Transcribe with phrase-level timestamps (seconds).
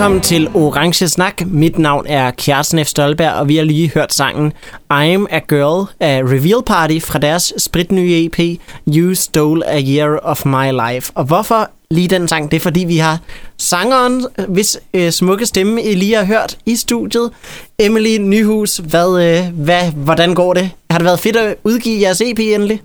[0.00, 1.46] Velkommen til Orange Snak.
[1.46, 2.88] Mit navn er Kjartan F.
[2.88, 4.52] Stolberg, og vi har lige hørt sangen
[4.92, 10.46] I'm a Girl af Reveal Party fra deres spritnye EP You Stole a Year of
[10.46, 11.12] My Life.
[11.14, 12.50] Og hvorfor lige den sang?
[12.50, 13.18] Det er fordi, vi har
[13.58, 17.30] sangeren, hvis øh, smukke stemme I lige har hørt i studiet.
[17.78, 20.70] Emily Nyhus, hvad, øh, hvad, hvordan går det?
[20.90, 22.82] Har det været fedt at udgive jeres EP endelig?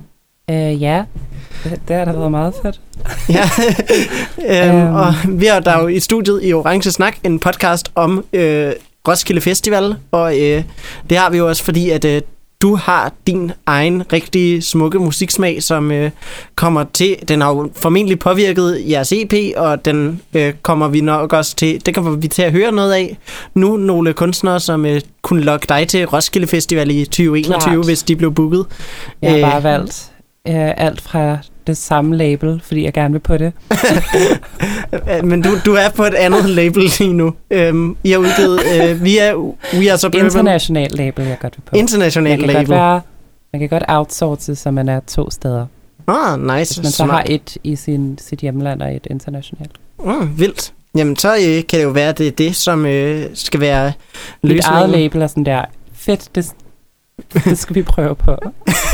[0.50, 1.04] Øh, ja,
[1.88, 2.82] det, har da været meget fedt.
[3.30, 3.50] Ja,
[4.70, 8.72] øhm, og vi har der jo i studiet i Orange Snak en podcast om øh,
[9.08, 10.64] Roskilde Festival, og øh,
[11.10, 12.22] det har vi jo også, fordi at øh,
[12.62, 16.12] du har din egen rigtig smukke musiksmag, som øh,
[16.56, 21.34] kommer til, den har jo formentlig påvirket jeres EP, og den øh, kommer vi nok
[21.34, 23.18] også til, det kommer vi til at høre noget af.
[23.54, 27.86] Nu nogle kunstnere, som øh, kunne lokke dig til Roskilde Festival i 2021, Klart.
[27.86, 28.66] hvis de blev booket.
[29.22, 30.12] Jeg har Øh, bare valgt
[30.48, 33.54] øh, alt fra det samme label, fordi jeg gerne vil på det.
[35.24, 37.34] Men du, du er på et andet label lige nu.
[37.52, 39.36] Øhm, I har udgivet, øh, vi er,
[39.74, 40.26] We Are Suburban.
[40.26, 41.76] International label, jeg godt vil på.
[41.76, 42.70] International man label.
[42.70, 43.02] Være,
[43.54, 45.66] man kan godt outsource, så man er to steder.
[46.08, 46.56] Ah, nice.
[46.56, 47.10] Hvis man så Smart.
[47.12, 49.72] har et i sin, sit hjemland og et internationalt.
[50.06, 50.74] Mm, vildt.
[50.96, 53.86] Jamen, så øh, kan det jo være, at det er det, som øh, skal være
[53.86, 53.96] Mit
[54.52, 54.92] eget løsningen.
[54.92, 56.52] label er sådan der, fedt, det,
[57.46, 58.36] det skal vi prøve på.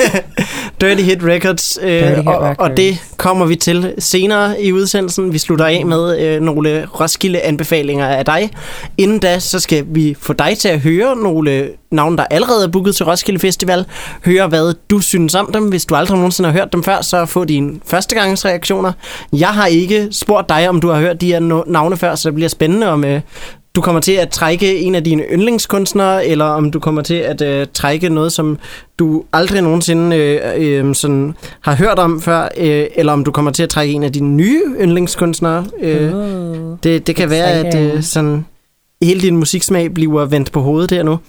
[0.81, 2.75] Dirty Hit Records, øh, Dirty Hit og, og Records.
[2.77, 5.33] det kommer vi til senere i udsendelsen.
[5.33, 8.49] Vi slutter af med øh, nogle Roskilde-anbefalinger af dig.
[8.97, 12.67] Inden da, så skal vi få dig til at høre nogle navne, der allerede er
[12.67, 13.85] booket til Roskilde Festival.
[14.25, 15.63] Høre, hvad du synes om dem.
[15.69, 18.91] Hvis du aldrig nogensinde har hørt dem før, så få dine førstegangsreaktioner.
[19.33, 22.35] Jeg har ikke spurgt dig, om du har hørt de her navne før, så det
[22.35, 23.21] bliver spændende, om øh,
[23.75, 27.41] du kommer til at trække en af dine yndlingskunstnere, eller om du kommer til at
[27.41, 28.57] øh, trække noget, som
[28.99, 33.51] du aldrig nogensinde øh, øh, sådan har hørt om før, øh, eller om du kommer
[33.51, 35.65] til at trække en af dine nye yndlingskunstnere.
[35.81, 36.77] Øh, Uh.
[36.83, 38.45] det, det kan være, at øh, sådan,
[39.03, 41.19] hele din musiksmag bliver vendt på hovedet der nu.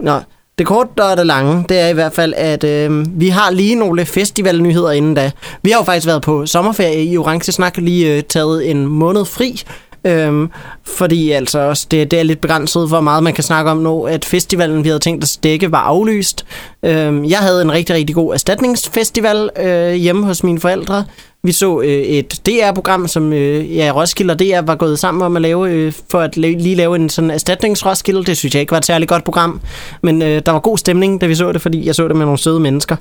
[0.00, 0.20] Nå,
[0.58, 3.74] det korte og det lange, det er i hvert fald, at øh, vi har lige
[3.74, 5.30] nogle festivalnyheder inden da.
[5.62, 9.24] Vi har jo faktisk været på sommerferie i Orange Snak, lige øh, taget en måned
[9.24, 9.62] fri.
[10.06, 10.50] Øhm,
[10.84, 14.02] fordi altså også det, det er lidt begrænset, hvor meget man kan snakke om nu,
[14.02, 16.44] at festivalen, vi havde tænkt at dække, var aflyst.
[16.82, 21.04] Øhm, jeg havde en rigtig, rigtig god erstatningsfestival øh, hjemme hos mine forældre.
[21.44, 25.36] Vi så øh, et DR-program, som øh, ja, Roskilde og DR var gået sammen om
[25.36, 28.24] at lave, øh, for at la- lige lave en sådan erstatningsroskilde.
[28.24, 29.60] Det synes jeg ikke var et særligt godt program,
[30.02, 32.24] men øh, der var god stemning, da vi så det, fordi jeg så det med
[32.26, 32.96] nogle søde mennesker.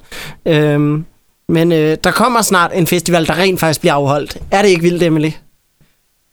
[0.46, 1.06] Øhm,
[1.50, 4.38] men øh, der kommer snart en festival, der rent faktisk bliver afholdt.
[4.52, 5.30] Er det ikke vildt, Emily?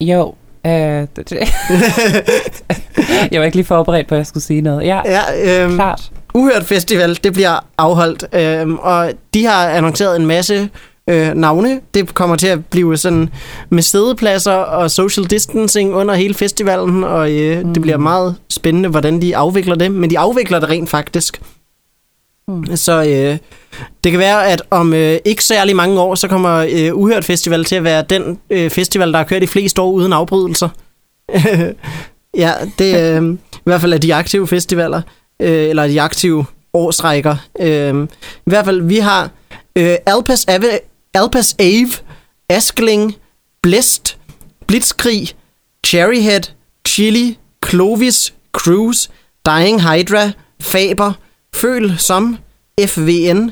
[0.01, 0.33] Jo,
[0.65, 0.71] øh,
[3.31, 4.85] jeg var ikke lige forberedt på, at jeg skulle sige noget.
[4.85, 6.11] Ja, Ja, øhm, klart.
[6.33, 10.69] Uhørt Festival, det bliver afholdt, øhm, og de har annonceret en masse
[11.09, 11.79] øh, navne.
[11.93, 13.29] Det kommer til at blive sådan
[13.69, 17.73] med sædepladser og social distancing under hele festivalen, og øh, mm.
[17.73, 19.91] det bliver meget spændende, hvordan de afvikler det.
[19.91, 21.41] Men de afvikler det rent faktisk.
[22.49, 22.75] Mm.
[22.75, 23.37] Så øh,
[24.03, 27.65] det kan være, at om øh, ikke særlig mange år, så kommer øh, Uhørt Festival
[27.65, 30.69] til at være den øh, festival, der har kørt i flest år uden afbrydelser.
[32.43, 35.01] ja, det er øh, i hvert fald af de aktive festivaler,
[35.41, 37.35] øh, eller de aktive årsrækker.
[37.59, 38.03] Øh,
[38.45, 39.29] I hvert fald, vi har
[39.75, 40.79] øh, Alpas, Ave,
[41.13, 41.93] Alpas Ave,
[42.49, 43.15] Askling,
[43.63, 44.17] Blæst,
[44.67, 45.29] Blitzkrig,
[45.85, 46.41] Cherryhead,
[46.87, 49.09] Chili, Clovis, Cruise,
[49.45, 50.31] Dying Hydra,
[50.61, 51.13] Faber,
[51.55, 52.37] Føl som,
[52.87, 53.51] FVN,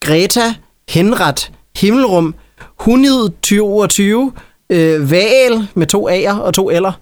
[0.00, 0.54] Greta,
[0.88, 2.34] Henret, Himmelrum,
[2.80, 4.32] Hunid 2020,
[4.70, 6.92] øh, Val med to A'er og to L'er,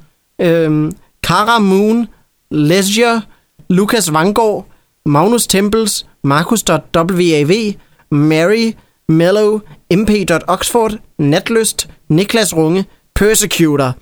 [0.41, 2.09] øh, Kara Moon,
[2.51, 3.23] Leisure,
[3.69, 4.67] Lukas Vangård,
[5.07, 7.73] Magnus Tempels, Markus.wav,
[8.11, 8.73] Mary,
[9.09, 9.61] Mellow,
[9.91, 12.85] mp.oxford, Natlyst, Niklas Runge,
[13.15, 13.93] Persecutor,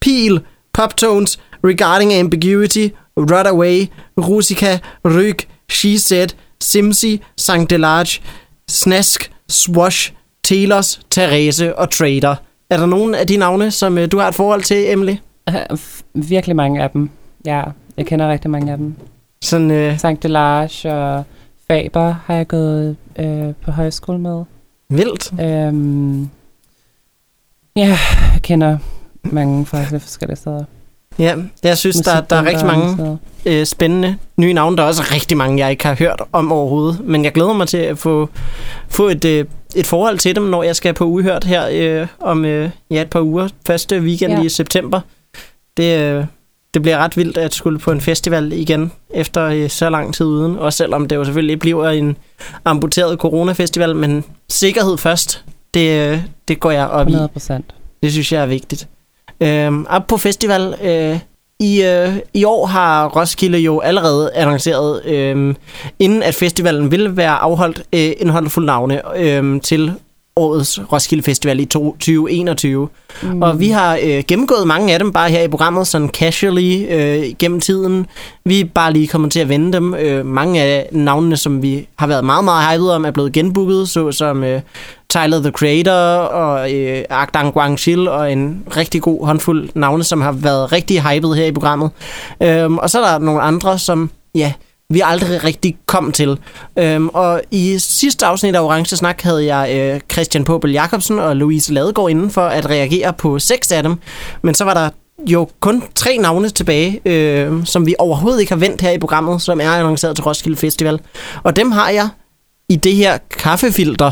[0.00, 0.40] Peel,
[0.72, 3.86] Poptones, Regarding Ambiguity, Runaway,
[4.18, 5.36] Rusika, Ryg,
[5.70, 6.28] She Said,
[6.60, 8.20] Simsi, Sankt Delarge,
[8.70, 10.12] Snask, Swash,
[10.44, 12.34] Telos, Therese og Trader.
[12.70, 15.16] Er der nogen af de navne, som øh, du har et forhold til, Emily?
[15.48, 15.78] Øh,
[16.14, 17.10] Virkelig mange af dem.
[17.46, 17.62] Ja,
[17.96, 18.94] jeg kender rigtig mange af dem.
[19.42, 21.24] Sådan, øh, Sankt Delage og
[21.68, 24.44] Faber har jeg gået øh, på højskole med.
[24.88, 25.32] vildt.
[25.40, 26.30] Øhm,
[27.76, 27.98] ja,
[28.32, 28.78] jeg kender
[29.22, 30.64] mange fra forskellige steder.
[31.18, 34.76] Ja, jeg synes, der, der er rigtig mange øh, spændende nye navne.
[34.76, 37.00] Der er også rigtig mange, jeg ikke har hørt om overhovedet.
[37.04, 38.28] Men jeg glæder mig til at få,
[38.88, 39.44] få et, øh,
[39.74, 43.10] et forhold til dem, når jeg skal på uhørt her øh, om øh, ja, et
[43.10, 43.48] par uger.
[43.66, 44.42] Første weekend ja.
[44.42, 45.00] I september.
[45.76, 46.24] Det, øh,
[46.74, 50.26] det bliver ret vildt at skulle på en festival igen efter øh, så lang tid
[50.26, 50.58] uden.
[50.58, 52.16] Også selvom det jo selvfølgelig bliver en
[52.64, 53.96] amputeret coronafestival.
[53.96, 55.44] Men sikkerhed først,
[55.74, 57.10] det, øh, det går jeg op i.
[57.10, 57.74] 100 procent.
[58.02, 58.88] Det synes jeg er vigtigt.
[59.40, 60.74] Øhm, op på festival.
[60.82, 61.18] Øh,
[61.60, 65.54] i, øh, I år har Roskilde jo allerede annonceret, øh,
[65.98, 69.92] inden at festivalen vil være afholdt, øh, en håndfuld navne øh, til
[70.36, 72.88] årets Roskilde Festival i to- 2021.
[73.22, 73.42] Mm.
[73.42, 77.24] Og vi har øh, gennemgået mange af dem bare her i programmet, sådan casually øh,
[77.38, 78.06] gennem tiden.
[78.44, 79.94] Vi er bare lige kommet til at vende dem.
[79.94, 83.88] Øh, mange af navnene, som vi har været meget, meget hyped om, er blevet genbooket,
[83.88, 84.60] såsom øh,
[85.14, 90.32] Tyler, the Creator og øh, Agdang Guangxil og en rigtig god håndfuld navne, som har
[90.32, 91.90] været rigtig hyped her i programmet.
[92.42, 94.52] Øhm, og så er der nogle andre, som ja,
[94.90, 96.38] vi aldrig rigtig kom til.
[96.78, 101.36] Øhm, og i sidste afsnit af Orange Snak havde jeg øh, Christian Pobel Jacobsen og
[101.36, 103.96] Louise Ladegaard inden for at reagere på seks af dem.
[104.42, 104.90] Men så var der
[105.26, 109.42] jo kun tre navne tilbage, øh, som vi overhovedet ikke har vendt her i programmet,
[109.42, 111.00] som er annonceret til Roskilde Festival.
[111.42, 112.08] Og dem har jeg
[112.68, 114.10] i det her kaffefilter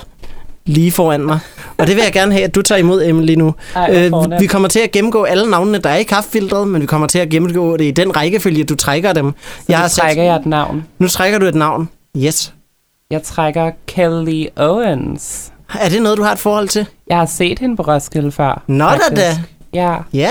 [0.66, 1.38] lige foran mig.
[1.78, 3.54] Og det vil jeg gerne have, at du tager imod, Emily, nu.
[3.76, 6.86] Ej, Øh, vi kommer til at gennemgå alle navnene, der er i kaffefiltret, men vi
[6.86, 9.32] kommer til at gennemgå det i den rækkefølge, du trækker dem.
[9.66, 10.84] Så har nu sat- trækker jeg et navn.
[10.98, 11.88] Nu trækker du et navn.
[12.16, 12.52] Yes.
[13.10, 15.52] Jeg trækker Kelly Owens.
[15.80, 16.86] Er det noget, du har et forhold til?
[17.06, 18.62] Jeg har set hende på Roskilde før.
[18.66, 19.36] Nå da da.
[19.74, 20.30] Ja, Ja.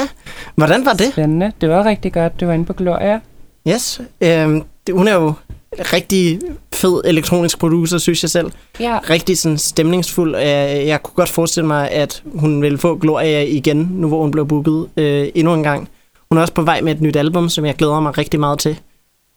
[0.56, 1.08] Hvordan var det?
[1.12, 1.52] spændende.
[1.62, 2.40] Det var rigtig godt.
[2.40, 3.20] Det var inde på Gloria.
[3.68, 4.02] Yes.
[4.22, 5.34] Øhm, det, hun er jo
[5.80, 6.40] rigtig
[6.74, 8.52] fed elektronisk producer, synes jeg selv.
[8.80, 10.36] Ja, Rigtig sådan stemningsfuld.
[10.36, 10.42] Øh,
[10.88, 14.48] Jeg kunne godt forestille mig, at hun ville få Gloria igen, nu hvor hun blev
[14.48, 15.90] booket øh, endnu en gang.
[16.32, 18.60] Hun er også på vej med et nyt album, som jeg glæder mig rigtig meget
[18.60, 18.80] til.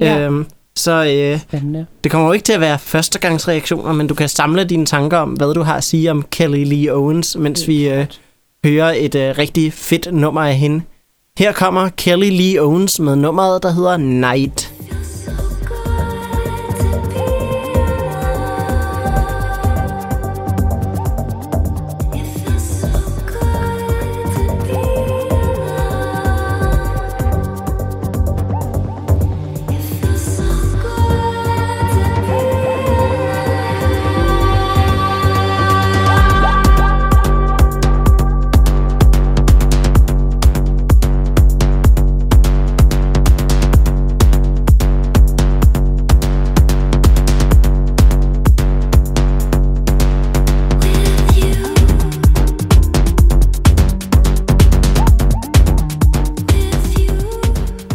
[0.00, 0.20] Ja.
[0.20, 0.46] Øhm,
[0.76, 1.86] så øh, spændende.
[2.04, 5.30] det kommer jo ikke til at være førstegangsreaktioner, men du kan samle dine tanker om,
[5.30, 8.06] hvad du har at sige om Kelly Lee Owens, mens vi øh,
[8.64, 10.82] hører et øh, rigtig fedt nummer af hende.
[11.38, 14.73] Her kommer Kelly Lee Owens med nummeret, der hedder Night.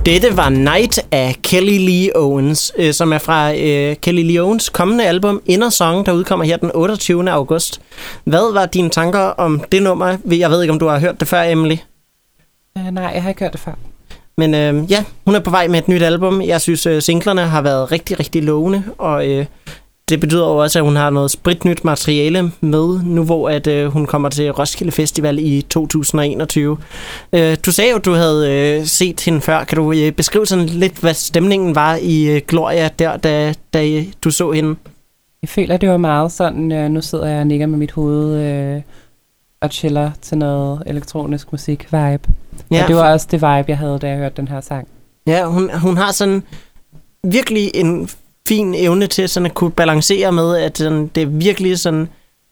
[0.09, 4.69] Dette var Night af Kelly Lee Owens, øh, som er fra øh, Kelly Lee Owens
[4.69, 7.31] kommende album Inner Song, der udkommer her den 28.
[7.31, 7.81] august.
[8.23, 10.17] Hvad var dine tanker om det nummer?
[10.25, 11.75] Jeg ved ikke, om du har hørt det før, Emily.
[12.75, 13.73] Uh, nej, jeg har ikke hørt det før.
[14.37, 16.41] Men øh, ja, hun er på vej med et nyt album.
[16.41, 19.45] Jeg synes, øh, singlerne har været rigtig, rigtig lovende, og øh,
[20.09, 23.87] det betyder jo også, at hun har noget spritnyt materiale med, nu hvor at, øh,
[23.87, 26.77] hun kommer til Roskilde Festival i 2021.
[27.33, 29.63] Øh, du sagde jo, at du havde øh, set hende før.
[29.63, 33.87] Kan du øh, beskrive sådan lidt, hvad stemningen var i øh, Gloria der, da, da
[33.87, 34.75] øh, du så hende?
[35.41, 38.41] Jeg føler, det var meget sådan, øh, nu sidder jeg og nikker med mit hoved
[38.41, 38.81] øh,
[39.61, 42.29] og chiller til noget elektronisk musik-vibe.
[42.71, 42.81] Ja.
[42.81, 44.87] Og det var også det vibe, jeg havde, da jeg hørte den her sang.
[45.27, 46.43] Ja, hun, hun har sådan
[47.23, 48.09] virkelig en
[48.49, 52.09] fin evne til sådan at kunne balancere med, at sådan, det er virkelig sådan...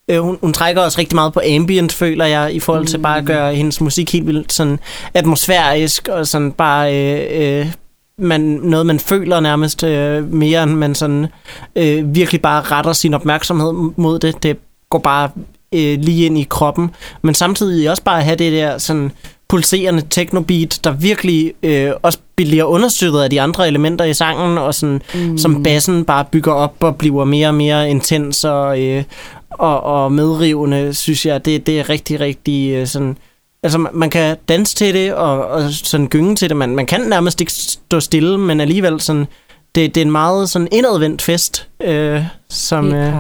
[0.10, 3.04] Øh, hun, hun trækker også rigtig meget på ambient, føler jeg, i forhold til mm.
[3.04, 4.80] bare at gøre hendes musik helt vildt sådan
[5.14, 6.96] atmosfærisk, og sådan bare...
[6.96, 7.74] Øh, øh,
[8.20, 11.28] man, noget, man føler nærmest øh, mere, end man sådan
[11.76, 14.44] øh, virkelig bare retter sin opmærksomhed mod det.
[14.44, 14.58] Det
[14.90, 15.30] går bare
[15.74, 16.92] øh, lige ind i kroppen.
[17.22, 19.12] Men samtidig også bare have det der sådan
[19.50, 24.76] pulserende technobeat, der virkelig øh, også bliver understøttet af de andre elementer i sangen, og
[24.76, 25.38] sådan, mm.
[25.38, 29.04] som bassen bare bygger op og bliver mere og mere intens og, øh,
[29.50, 31.46] og, og medrivende, synes jeg.
[31.46, 33.18] Det, det er rigtig, rigtig øh, sådan...
[33.64, 36.58] Altså, man- kan danse til det, og, og sådan gynge til det.
[36.58, 39.28] Man, man kan nærmest ikke stå stille, men alligevel sådan...
[39.76, 43.14] Det, det er en meget sådan indadvendt fest, øh, som, øh,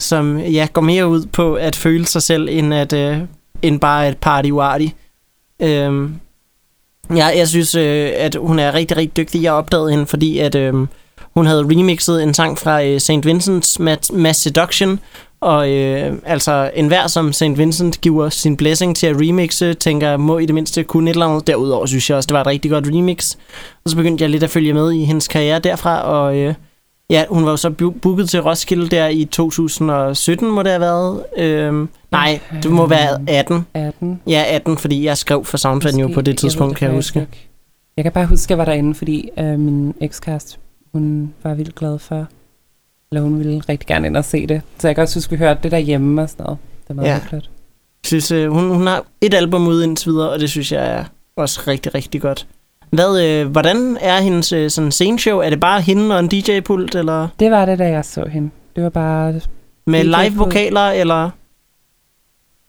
[0.00, 3.18] som ja, går mere ud på at føle sig selv, end, at, øh,
[3.62, 4.50] end bare et party
[5.62, 6.10] Øh,
[7.16, 9.42] ja, jeg synes, øh, at hun er rigtig, rigtig dygtig.
[9.42, 10.74] Jeg opdagede hende, fordi at, øh,
[11.34, 13.10] hun havde remixet en sang fra øh, St.
[13.10, 15.00] Vincent's Mass, Mass Seduction,
[15.40, 17.58] og øh, altså enhver som St.
[17.58, 21.26] Vincent giver sin blessing til at remixe, tænker, må i det mindste kunne et eller
[21.26, 21.46] andet.
[21.46, 23.36] Derudover synes jeg også, det var et rigtig godt remix.
[23.84, 26.54] Og så begyndte jeg lidt at følge med i hendes karriere derfra, og øh,
[27.10, 27.70] ja, hun var jo så
[28.02, 31.24] booket til Roskilde der i 2017, må det have været.
[31.36, 33.66] Øh, nej, det må være 18.
[33.74, 34.20] 18.
[34.26, 37.20] Ja, 18, fordi jeg skrev for Soundvenue på det tidspunkt, kan jeg huske.
[37.20, 37.48] ikke.
[37.96, 40.58] Jeg kan bare huske, at jeg var derinde, fordi øh, min ekskæreste,
[40.92, 42.26] hun var vildt glad for,
[43.12, 44.62] eller hun ville rigtig gerne ind og se det.
[44.78, 46.58] Så jeg kan også huske, at vi hørte det derhjemme og sådan noget.
[46.88, 47.12] Det var meget Ja.
[47.14, 47.20] ja.
[47.20, 47.50] hyggeligt.
[48.06, 51.04] synes, øh, hun, hun har et album ud indtil videre, og det synes jeg er
[51.36, 52.46] også rigtig, rigtig godt.
[52.90, 55.38] Hvad, øh, hvordan er hendes øh, sådan sceneshow?
[55.38, 57.28] Er det bare hende og en DJ-pult, eller?
[57.40, 58.50] Det var det, da jeg så hende.
[58.76, 59.40] Det var bare...
[59.86, 61.30] Med live-vokaler, eller?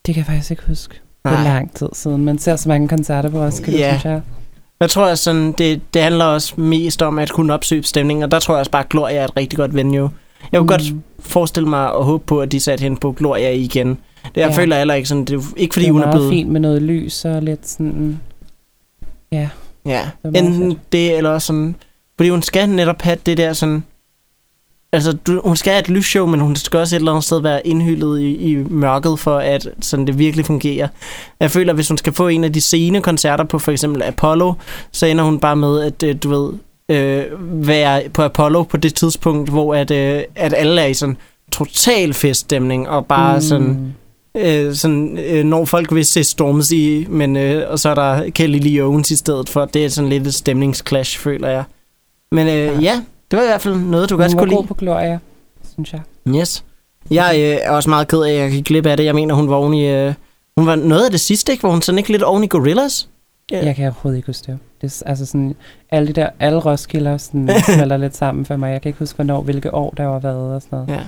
[0.05, 1.01] Det kan jeg faktisk ikke huske.
[1.23, 1.33] Nej.
[1.33, 2.25] Det er lang tid siden.
[2.25, 3.89] Man ser så mange koncerter på os, kan ja.
[3.89, 4.21] synes jeg.
[4.79, 8.31] Jeg tror, at sådan, det, det handler også mest om at kunne opsøge stemningen, og
[8.31, 10.09] der tror jeg også bare, at Gloria er et rigtig godt venue.
[10.51, 10.67] Jeg kunne mm.
[10.67, 13.87] godt forestille mig og håbe på, at de satte hende på Gloria igen.
[13.87, 13.97] Det,
[14.35, 14.57] jeg ja.
[14.57, 16.29] føler heller ikke sådan, det er ikke fordi, det er hun er blevet...
[16.29, 18.19] fint med noget lys og lidt sådan...
[19.31, 19.49] Ja.
[19.85, 21.75] Ja, enten det eller sådan...
[22.17, 23.83] Fordi hun skal netop have det der sådan...
[24.93, 27.41] Altså, du, hun skal have et lysshow, men hun skal også et eller andet sted
[27.41, 30.87] være indhyldet i, i mørket, for at sådan, det virkelig fungerer.
[31.39, 34.03] Jeg føler, at hvis hun skal få en af de sene koncerter på for eksempel
[34.03, 34.53] Apollo,
[34.91, 36.53] så ender hun bare med, at øh, du ved,
[36.89, 37.25] øh,
[37.67, 41.17] være på Apollo på det tidspunkt, hvor at, øh, at alle er i sådan
[41.51, 43.41] total feststemning, og bare mm.
[43.41, 43.95] sådan
[44.37, 48.59] øh, sådan, øh, når folk vil se Stormzy, men, øh, og så er der Kelly
[48.59, 49.65] Lee Owens i stedet for.
[49.65, 51.63] Det er sådan lidt et stemningsclash, føler jeg.
[52.31, 52.79] Men øh, ja.
[52.81, 54.57] ja, det var i hvert fald noget, du godt skulle lide.
[54.57, 55.19] Hun på Gloria,
[55.73, 56.01] synes jeg.
[56.27, 56.63] Yes.
[57.11, 59.05] Jeg øh, er også meget ked af, at jeg gik glip af det.
[59.05, 59.87] Jeg mener, hun var oven i...
[59.87, 60.13] Øh,
[60.57, 61.61] hun var noget af det sidste, ikke?
[61.61, 63.09] Hvor hun sådan ikke lidt oven i Gorillas?
[63.53, 63.65] Yeah.
[63.65, 64.59] Jeg kan overhovedet ikke huske det.
[64.81, 65.55] det er, altså sådan,
[65.91, 68.71] alle de der, alle Roskilder sådan, smelter lidt sammen for mig.
[68.71, 70.89] Jeg kan ikke huske, hvornår, hvilke år der var været og sådan noget.
[70.89, 71.05] Ja.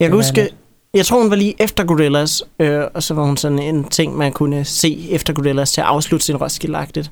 [0.00, 0.48] Jeg kan huske,
[0.96, 4.16] jeg tror, hun var lige efter Gorillas, øh, og så var hun sådan en ting,
[4.16, 7.10] man kunne se efter Gorillas til at afslutte sin Roskilde-agtigt.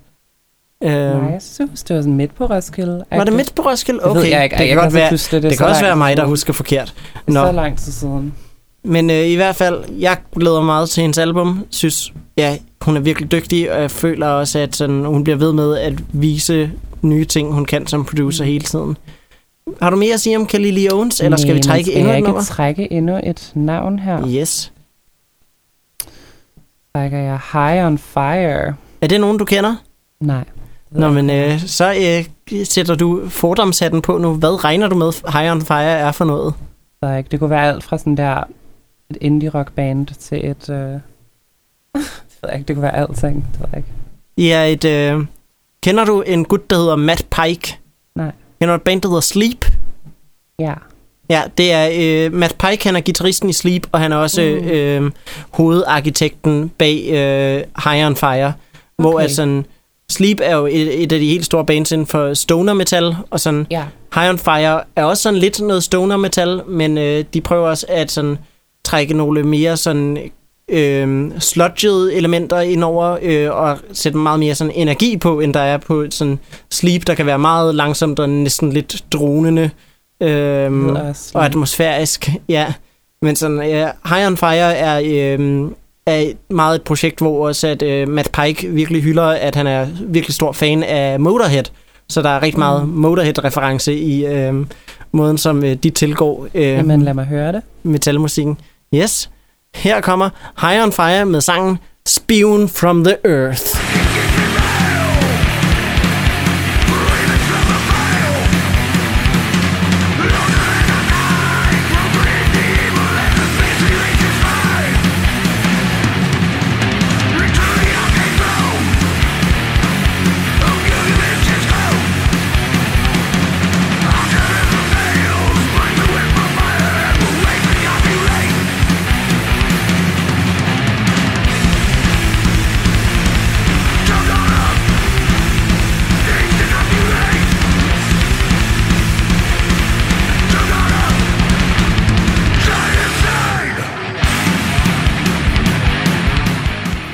[0.85, 3.05] Øh, Nej, jeg synes, det var sådan midt på Roskilde.
[3.11, 4.01] Var det midt på Roskilde?
[4.03, 4.57] Okay, det, jeg ikke.
[4.59, 6.95] det kan, godt være, det, det, det kan også være mig, der husker forkert.
[7.27, 8.35] Det er så lang tid siden.
[8.85, 11.67] Men øh, i hvert fald, jeg glæder meget til hendes album.
[11.71, 15.53] Synes, ja, hun er virkelig dygtig, og jeg føler også, at sådan, hun bliver ved
[15.53, 16.71] med at vise
[17.03, 18.97] nye ting, hun kan som producer hele tiden.
[19.83, 22.43] Har du mere at sige om Kelly Owens, eller skal vi trække endnu et nummer?
[22.43, 24.29] Skal jeg ikke trække endnu et navn her?
[24.29, 24.73] Yes.
[26.95, 28.75] Trækker jeg High on Fire.
[29.01, 29.77] Er det nogen, du kender?
[30.21, 30.45] Nej.
[30.91, 31.95] Nå, men øh, så
[32.51, 34.35] øh, sætter du fordomshatten på nu.
[34.35, 36.55] Hvad regner du med, High on Fire er for noget?
[37.03, 37.29] Det, ikke.
[37.31, 38.43] det kunne være alt fra sådan der
[39.11, 40.71] et indie rock band til et...
[40.71, 41.01] Øh, det
[42.43, 43.47] ved jeg ikke, det kunne være alting.
[43.53, 43.89] Det ved jeg ikke.
[44.39, 44.85] Ja, et...
[44.85, 45.27] Øh,
[45.83, 47.79] kender du en gut, der hedder Matt Pike?
[48.15, 48.33] Nej.
[48.65, 49.67] Kender du et band, der hedder Sleep?
[50.59, 50.75] Ja.
[51.31, 51.89] Ja, det er
[52.27, 54.69] øh, Matt Pike, han er gitarristen i Sleep, og han er også mm.
[54.69, 55.11] øh,
[55.51, 58.55] hovedarkitekten bag øh, High on Fire, okay.
[58.97, 59.67] hvor at sådan,
[60.11, 63.41] Sleep er jo et, et af de helt store bands inden for stoner metal, og
[63.41, 63.85] sådan ja.
[64.15, 67.87] High on Fire er også sådan lidt noget stoner metal, men øh, de prøver også
[67.89, 68.39] at sådan
[68.85, 70.31] trække nogle mere sådan
[70.69, 75.61] øh, sludged elementer ind over øh, og sætte meget mere sådan energi på, end der
[75.61, 76.39] er på sådan
[76.71, 79.71] sleep, der kan være meget langsomt og næsten lidt dronende
[80.23, 80.73] øh,
[81.35, 82.29] og atmosfærisk.
[82.49, 82.73] Ja.
[83.23, 85.71] Men sådan, ja, High on Fire er, øh,
[86.07, 89.87] er meget et projekt, hvor også at øh, Matt Pike virkelig hylder, at han er
[90.07, 91.65] virkelig stor fan af Motorhead.
[92.09, 92.95] Så der er rigtig meget mm.
[92.95, 94.67] Motorhead-reference i øh,
[95.13, 97.63] måden, som øh, de tilgår øh, Jamen, lad mig høre det.
[97.83, 98.59] metalmusikken.
[98.95, 99.31] Yes.
[99.75, 103.84] Her kommer High on Fire med sangen Spewing from the Earth.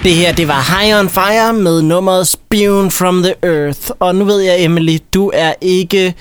[0.05, 3.91] Det her, det var High on Fire med nummeret Spewing from the Earth.
[3.99, 6.15] Og nu ved jeg, Emily, du er ikke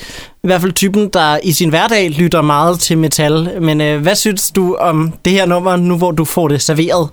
[0.43, 3.61] i hvert fald typen, der i sin hverdag lytter meget til metal.
[3.61, 7.09] Men øh, hvad synes du om det her nummer, nu hvor du får det serveret?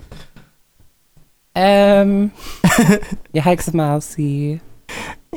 [2.02, 2.30] Um,
[3.34, 4.60] jeg har ikke så meget at sige.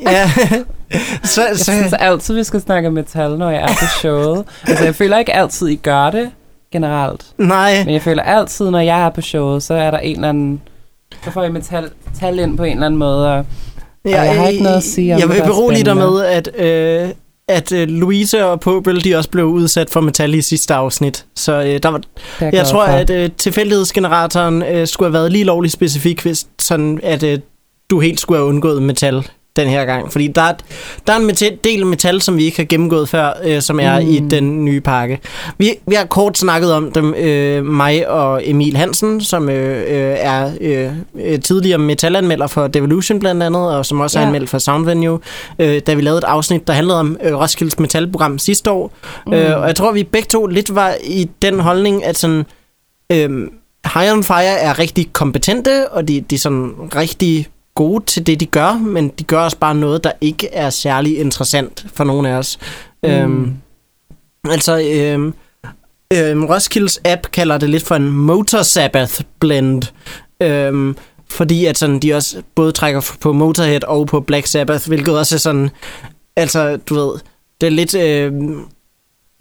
[0.01, 0.31] ja.
[1.33, 1.63] så, jeg så...
[1.63, 4.45] synes altid, vi skal snakke metal, når jeg er på showet.
[4.67, 6.31] altså, jeg føler ikke altid, I gør det
[6.71, 7.25] generelt.
[7.37, 7.83] Nej.
[7.85, 10.61] Men jeg føler altid, når jeg er på showet, så er der en eller anden
[11.23, 13.45] så får I metal tal ind på en eller anden måde, og,
[14.05, 16.49] ja, og jeg har ikke noget at sige om Jeg vil berolige dig med, at,
[16.55, 17.09] øh,
[17.47, 21.25] at øh, Louise og Pobel, de også blev udsat for metal i sidste afsnit.
[21.35, 22.01] Så øh, der var,
[22.41, 22.93] jeg tror, for.
[22.93, 27.39] at øh, tilfældighedsgeneratoren øh, skulle have været lige lovligt specifik, hvis sådan, at øh,
[27.89, 29.27] du helt skulle have undgået metal
[29.59, 30.11] den her gang.
[30.11, 30.53] Fordi der er,
[31.07, 33.99] der er en metal, del metal, som vi ikke har gennemgået før, øh, som er
[33.99, 34.07] mm.
[34.07, 35.19] i den nye pakke.
[35.57, 40.15] Vi, vi har kort snakket om dem, øh, mig og Emil Hansen, som øh, øh,
[40.19, 44.23] er øh, tidligere metalanmelder for Devolution blandt andet, og som også ja.
[44.23, 45.19] er anmeldt for Sound Venue,
[45.59, 48.93] øh, da vi lavede et afsnit, der handlede om øh, Roskildes metalprogram sidste år.
[49.27, 49.33] Mm.
[49.33, 52.45] Øh, og jeg tror, vi begge to lidt var i den holdning, at sådan...
[53.11, 53.47] Øh,
[53.93, 57.47] High on Fire er rigtig kompetente, og de, de er sådan rigtig
[57.79, 61.19] gode til det, de gør, men de gør også bare noget, der ikke er særlig
[61.19, 62.59] interessant for nogen af os.
[63.03, 63.09] Mm.
[63.09, 63.53] Øhm,
[64.49, 65.33] altså, øhm,
[66.13, 69.83] øhm, Roskildes app kalder det lidt for en Motor Sabbath blend.
[70.41, 70.95] Øhm,
[71.29, 75.35] fordi at sådan, de også både trækker på Motorhead og på Black Sabbath, hvilket også
[75.35, 75.69] er sådan,
[76.35, 77.19] altså, du ved,
[77.61, 77.95] det er lidt...
[77.95, 78.33] Øh,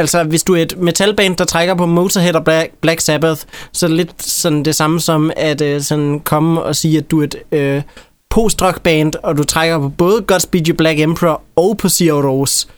[0.00, 3.42] Altså, hvis du er et metalband, der trækker på Motorhead og Black, Black Sabbath,
[3.72, 7.10] så er det lidt sådan det samme som at øh, sådan komme og sige, at
[7.10, 7.82] du er et øh,
[8.30, 12.68] post-rock band, og du trækker på både Godspeed You Black Emperor og på Zero Rose.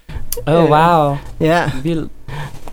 [0.47, 1.17] Oh, øh, wow.
[1.41, 1.71] Ja.
[1.83, 2.11] Vildt.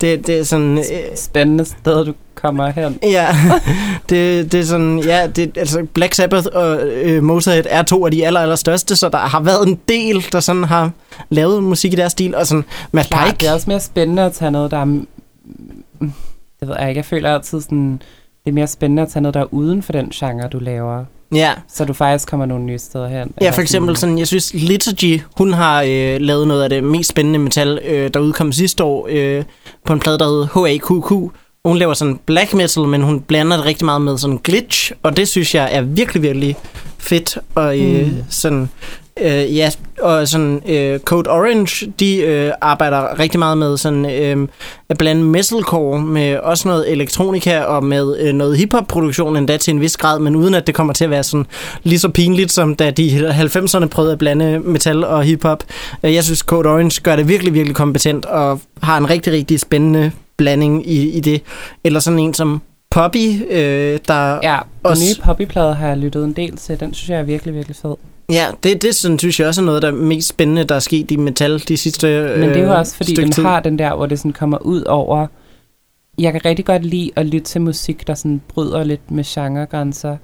[0.00, 0.78] Det, det er sådan...
[0.78, 0.84] Øh,
[1.16, 2.98] Spændende sted, du kommer hen.
[3.02, 3.36] Ja,
[4.08, 4.98] det, det er sådan...
[4.98, 8.96] Ja, det, altså Black Sabbath og øh, Motorhead er to af de aller, aller største,
[8.96, 10.90] så der har været en del, der sådan har
[11.30, 13.36] lavet musik i deres stil, og sådan Matt Klar, Pike...
[13.40, 14.84] det er også mere spændende at tage noget, der er...
[16.60, 18.02] Det ved jeg ikke, jeg føler altid sådan...
[18.44, 21.04] Det er mere spændende at tage noget, der er uden for den genre, du laver.
[21.34, 21.52] Ja.
[21.68, 23.32] Så du faktisk kommer nogle nye steder hen.
[23.40, 27.10] Ja, for eksempel sådan, jeg synes Liturgy, hun har øh, lavet noget af det mest
[27.10, 29.44] spændende metal, øh, der udkom sidste år øh,
[29.84, 31.32] på en plade, der hedder HAQQ.
[31.64, 35.16] Hun laver sådan black metal, men hun blander det rigtig meget med sådan glitch, og
[35.16, 36.56] det synes jeg er virkelig, virkelig
[36.98, 37.38] fedt.
[37.54, 38.24] Og øh, mm.
[38.30, 38.68] sådan,
[39.20, 39.70] Øh, ja,
[40.02, 44.48] og sådan øh, Code Orange, de øh, arbejder rigtig meget med sådan øh,
[44.88, 49.80] at blande metalcore med også noget elektronika og med øh, noget hiphop-produktion endda til en
[49.80, 51.46] vis grad, men uden at det kommer til at være sådan
[51.82, 55.64] lige så pinligt, som da de 90'erne prøvede at blande metal og hiphop.
[56.02, 59.60] Øh, jeg synes, Code Orange gør det virkelig, virkelig kompetent og har en rigtig, rigtig
[59.60, 61.42] spændende blanding i, i det.
[61.84, 62.62] Eller sådan en som
[63.02, 65.02] Poppy, øh, der Ja, også...
[65.02, 66.80] nye Poppy-plade har jeg lyttet en del til.
[66.80, 67.94] Den synes jeg er virkelig, virkelig fed.
[68.30, 70.78] Ja, det, det sådan, synes jeg også er noget, der er mest spændende, der er
[70.80, 73.42] sket i metal de sidste øh, Men det er jo også, fordi den tid.
[73.42, 75.26] har den der, hvor det sådan kommer ud over...
[76.18, 80.16] Jeg kan rigtig godt lide at lytte til musik, der sådan bryder lidt med genregrænser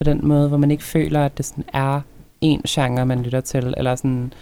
[0.00, 2.00] på den måde, hvor man ikke føler, at det sådan er
[2.40, 4.32] en genre, man lytter til, eller sådan,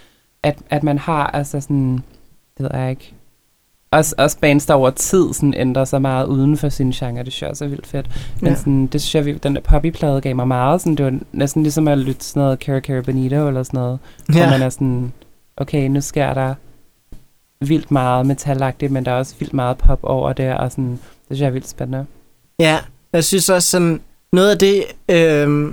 [0.42, 1.92] at, at man har altså sådan,
[2.59, 3.14] det ved jeg ikke,
[3.92, 7.33] også, også bands, der over tid sådan, ændrer sig meget uden for sin genre, det
[7.33, 8.11] synes jeg også er vildt fedt.
[8.40, 8.59] Men ja.
[8.59, 10.81] sådan, det synes jeg, den der poppyplade gav mig meget.
[10.81, 13.98] Sådan, det var næsten ligesom at lytte sådan noget Cara Cara Benito eller sådan noget.
[14.29, 14.33] Ja.
[14.33, 15.12] Hvor man er sådan,
[15.57, 16.55] okay, nu sker der
[17.61, 21.00] vildt meget metalagtigt, men der er også vildt meget pop over det, og sådan, det
[21.26, 22.07] synes jeg er vildt spændende.
[22.59, 22.79] Ja,
[23.12, 24.00] jeg synes også sådan,
[24.33, 25.72] noget af det, øh,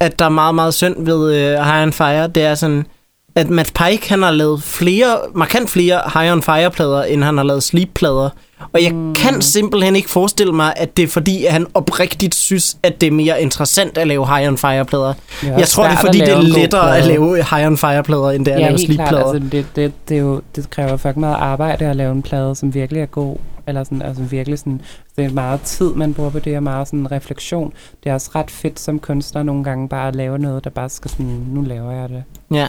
[0.00, 2.86] at der er meget, meget synd ved øh, High on Fire, det er sådan,
[3.34, 7.44] at Matt Pike, han har lavet flere, markant flere High on Fire-plader, end han har
[7.44, 8.30] lavet Sleep-plader.
[8.72, 9.14] Og jeg mm.
[9.14, 13.06] kan simpelthen ikke forestille mig, at det er fordi, at han oprigtigt synes, at det
[13.06, 15.14] er mere interessant at lave High on Fire-plader.
[15.42, 18.54] Jeg tror, det er fordi, det er lettere at lave High on Fire-plader, end det
[18.54, 19.32] er ja, at lave Sleep-plader.
[19.32, 22.74] Altså, det, det, det, jo, det kræver fucking meget arbejde at lave en plade, som
[22.74, 23.36] virkelig er god.
[23.66, 24.80] Eller sådan, altså virkelig sådan,
[25.16, 27.72] det er meget tid, man bruger på det, og meget sådan refleksion.
[28.04, 30.88] Det er også ret fedt som kunstner nogle gange bare at lave noget, der bare
[30.88, 32.22] skal sådan, nu laver jeg det.
[32.50, 32.68] Ja,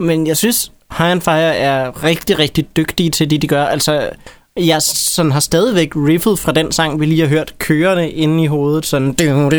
[0.00, 3.64] men jeg synes, High and Fire er rigtig, rigtig dygtige til det, de gør.
[3.64, 4.10] Altså,
[4.56, 8.46] jeg sådan har stadigvæk riffet fra den sang, vi lige har hørt kørende inde i
[8.46, 8.86] hovedet.
[8.86, 9.12] Sådan...
[9.12, 9.52] Det,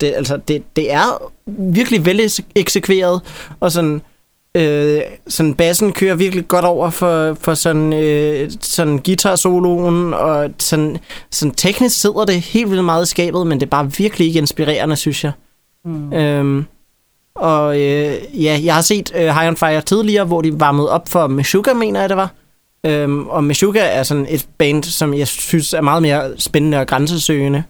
[0.00, 1.32] det, altså, det, det er
[1.72, 3.20] virkelig vel eksekveret,
[3.60, 4.00] og sådan...
[4.54, 10.98] Øh, sådan bassen kører virkelig godt over for, for sådan, øh, sådan guitar-soloen, og sådan,
[11.30, 14.38] sådan teknisk sidder det helt vildt meget i skabet, men det er bare virkelig ikke
[14.38, 15.32] inspirerende, synes jeg.
[15.84, 16.12] Mm.
[16.12, 16.66] Øhm,
[17.38, 21.08] og øh, ja, jeg har set øh, High on Fire tidligere, hvor de varmede op
[21.08, 22.30] for Meshuggah, mener jeg det var.
[22.86, 26.86] Øhm, og Meshuggah er sådan et band, som jeg synes er meget mere spændende og
[26.86, 27.62] grænsesøgende.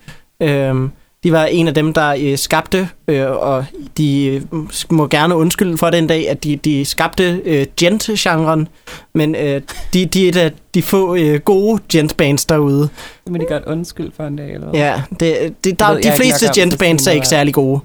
[0.43, 0.91] Øhm,
[1.25, 3.65] de var en af dem, der øh, skabte, øh, og
[3.97, 4.43] de øh,
[4.91, 8.69] må gerne undskylde for den dag, at de, de skabte øh, gent-genren,
[9.15, 9.61] men øh,
[9.95, 12.89] de, de er et af de få øh, gode gent-bands derude.
[13.25, 14.81] Det må de godt undskylde for en dag, eller hvad?
[14.81, 17.81] Ja, det, det, der, de fleste gent-bands er ikke særlig gode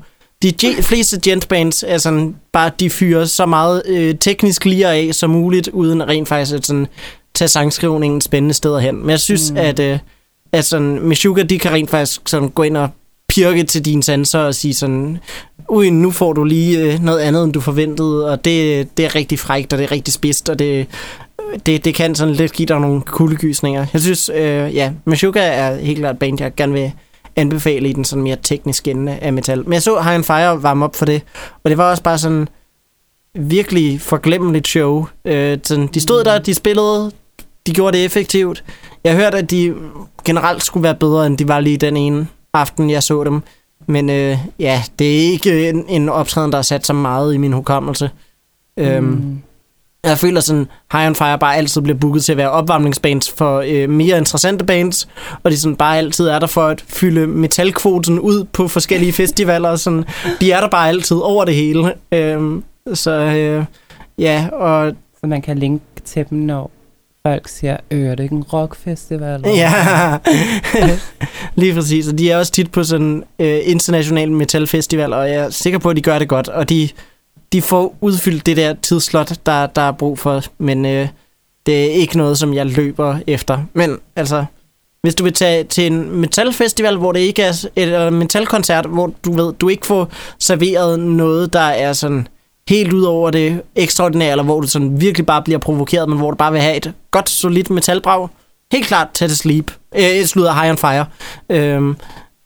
[0.52, 5.30] de fleste gentbands er sådan, bare de fyrer så meget øh, teknisk lige af som
[5.30, 6.88] muligt, uden rent faktisk at sådan,
[7.36, 9.00] tage sangskrivningen spændende steder hen.
[9.00, 9.58] Men jeg synes, mm.
[9.58, 10.00] at, øh,
[10.52, 12.90] at sådan, Meshuggah, de kan rent faktisk sådan, gå ind og
[13.30, 15.18] pirke til dine sanser og sige sådan,
[15.70, 19.16] ui, nu får du lige øh, noget andet, end du forventede, og det, det er
[19.16, 20.88] rigtig frægt, og det er rigtig spidst, og det,
[21.66, 23.86] det, det kan sådan lidt give dig nogle kuldegysninger.
[23.94, 26.92] Jeg synes, øh, ja, Meshuggah er helt klart et band, jeg gerne vil
[27.36, 29.64] anbefale i den sådan mere tekniske ende af metal.
[29.64, 31.22] Men jeg så High Fire varme op for det,
[31.64, 32.48] og det var også bare sådan
[33.36, 35.06] virkelig forglemmeligt show.
[35.26, 37.12] Øh, sådan, de stod der, de spillede,
[37.68, 38.64] de gjorde det effektivt.
[39.04, 39.76] Jeg hørte, at de
[40.26, 43.42] generelt skulle være bedre, end de var lige den ene aften, jeg så dem.
[43.88, 47.38] Men øh, ja, det er ikke en, en optræden, der har sat så meget i
[47.38, 48.10] min hukommelse.
[48.78, 49.12] Øhm, mm.
[49.12, 49.42] Øhm,
[50.04, 53.64] jeg føler sådan, High on Fire bare altid bliver booket til at være opvarmningsbands for
[53.68, 55.08] øh, mere interessante bands,
[55.44, 59.76] og de sådan bare altid er der for at fylde metalkvoten ud på forskellige festivaler.
[59.76, 60.06] Sådan,
[60.42, 61.94] de er der bare altid over det hele.
[62.12, 62.64] Øhm,
[62.94, 63.66] så øh,
[64.18, 64.96] ja, og...
[65.22, 66.72] Så man kan linke til dem, når
[67.28, 69.44] folk siger, øh, det er ikke en rockfestival?
[69.56, 69.74] Ja,
[71.62, 72.08] lige præcis.
[72.08, 75.90] Og de er også tit på sådan øh, international metalfestival, og jeg er sikker på,
[75.90, 76.50] at de gør det godt.
[76.50, 76.90] Og de,
[77.54, 80.42] de får udfyldt det der tidslot, der, der er brug for.
[80.58, 81.08] Men øh,
[81.66, 83.60] det er ikke noget, som jeg løber efter.
[83.74, 84.46] Men altså,
[85.02, 89.34] hvis du vil tage til en metalfestival, hvor det ikke er et metalkoncert, hvor du
[89.34, 92.28] ved, du ikke får serveret noget, der er sådan
[92.70, 96.32] helt ud over det ekstraordinære, eller hvor du sådan virkelig bare bliver provokeret, men hvor
[96.32, 98.28] du bare vil have et godt, solidt metalbrag.
[98.72, 99.72] Helt klart Tag to Sleep.
[99.96, 101.06] Øh, slutter High on Fire.
[101.50, 101.96] Øh,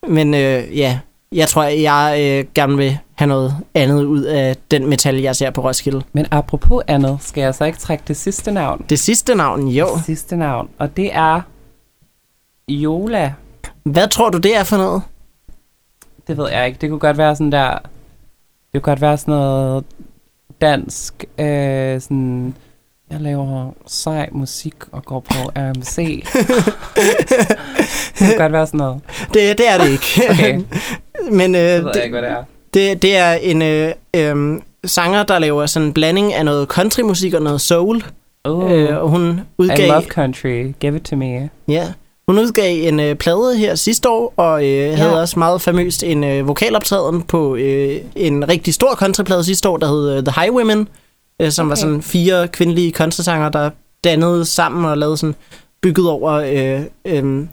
[0.08, 1.00] men øh, ja,
[1.32, 5.50] jeg tror, jeg øh, gerne vil have noget andet ud af den metal, jeg ser
[5.50, 6.02] på Roskilde.
[6.14, 8.86] Men apropos andet, skal jeg så ikke trække det sidste navn?
[8.90, 9.88] Det sidste navn, jo.
[9.96, 11.42] Det sidste navn, og det er
[12.70, 13.34] Yola.
[13.84, 15.02] Hvad tror du, det er for noget?
[16.28, 16.78] Det ved jeg ikke.
[16.82, 17.72] Det kunne godt være sådan der...
[18.74, 19.86] Det kunne godt være sådan noget
[20.62, 22.56] dansk, øh, sådan,
[23.12, 25.96] jeg laver sej musik og går på RMC.
[28.20, 29.02] det kan godt være sådan noget.
[29.34, 30.22] Det, det er det ikke.
[30.30, 30.62] okay.
[31.40, 32.44] Men øh, det, ved jeg ikke, hvad det er.
[32.74, 37.34] Det, det er en øh, øh, sanger, der laver sådan en blanding af noget countrymusik
[37.34, 38.04] og noget soul.
[38.44, 40.74] Oh, øh, og hun udgav, I love country.
[40.80, 41.50] Give it to me.
[41.68, 41.94] Ja,
[42.28, 44.96] hun udgav en øh, plade her sidste år, og øh, ja.
[44.96, 49.78] havde også meget famøst en øh, vokaloptræden på øh, en rigtig stor countryplade sidste år,
[49.78, 50.88] der hed øh, The Highwomen,
[51.42, 51.70] øh, som okay.
[51.70, 53.70] var sådan fire kvindelige countrysanger, der
[54.04, 55.36] dannede sammen og lavede sådan
[55.82, 57.46] bygget over øh, øh,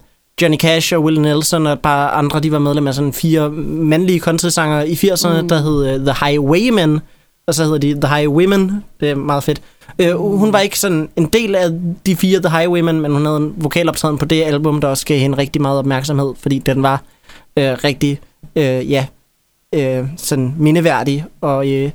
[0.43, 3.51] Johnny Cash og Will Nelson og et par andre, de var medlem af sådan fire
[3.51, 5.49] mandlige countrysanger i 80'erne, mm.
[5.49, 7.01] der hed uh, The Highwaymen,
[7.47, 8.85] og så hedder de The Highwomen.
[9.01, 9.63] Det er meget fedt.
[10.03, 11.71] Uh, hun var ikke sådan en del af
[12.07, 15.19] de fire The Highwaymen, men hun havde en vokaloptræden på det album, der også gav
[15.19, 17.03] hende rigtig meget opmærksomhed, fordi den var
[17.57, 18.21] uh, rigtig,
[18.57, 19.07] uh, ja,
[19.77, 21.25] uh, sådan mindeværdig.
[21.41, 21.91] Og uh,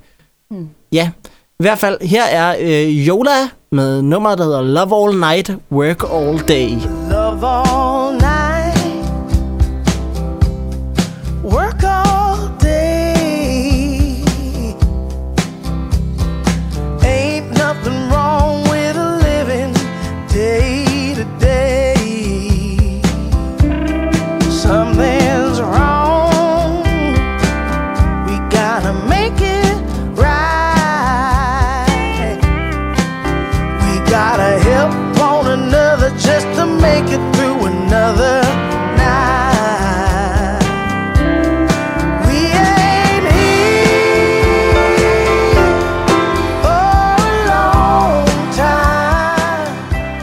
[0.51, 0.69] mm.
[0.91, 1.11] ja,
[1.59, 6.03] i hvert fald, her er uh, Yola med nummeret, der hedder Love All Night, Work
[6.13, 6.69] All Day.
[7.41, 8.38] Love all night.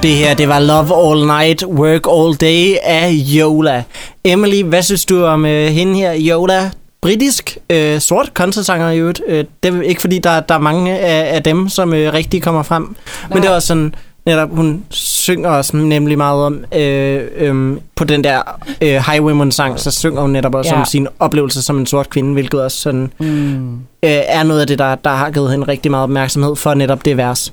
[0.07, 3.83] Det her, det var Love All Night, Work All Day af Yola.
[4.25, 6.71] Emily, hvad synes du om uh, hende her, Yola?
[7.03, 9.23] Britisk, uh, sort countrysanger i øvrigt.
[9.29, 12.43] Uh, det er ikke fordi, der, der er mange af, af dem, som uh, rigtig
[12.43, 12.83] kommer frem.
[12.83, 12.95] Nej.
[13.29, 13.95] Men det er også sådan,
[14.27, 18.43] netop, hun synger også nemlig meget om, øh, øh, på den der
[18.83, 20.81] øh, Highwayman-sang, så synger hun netop også ja.
[20.81, 23.75] om sin oplevelse som en sort kvinde, hvilket også sådan, mm.
[23.75, 27.05] øh, er noget af det, der, der har givet hende rigtig meget opmærksomhed for netop
[27.05, 27.53] det vers.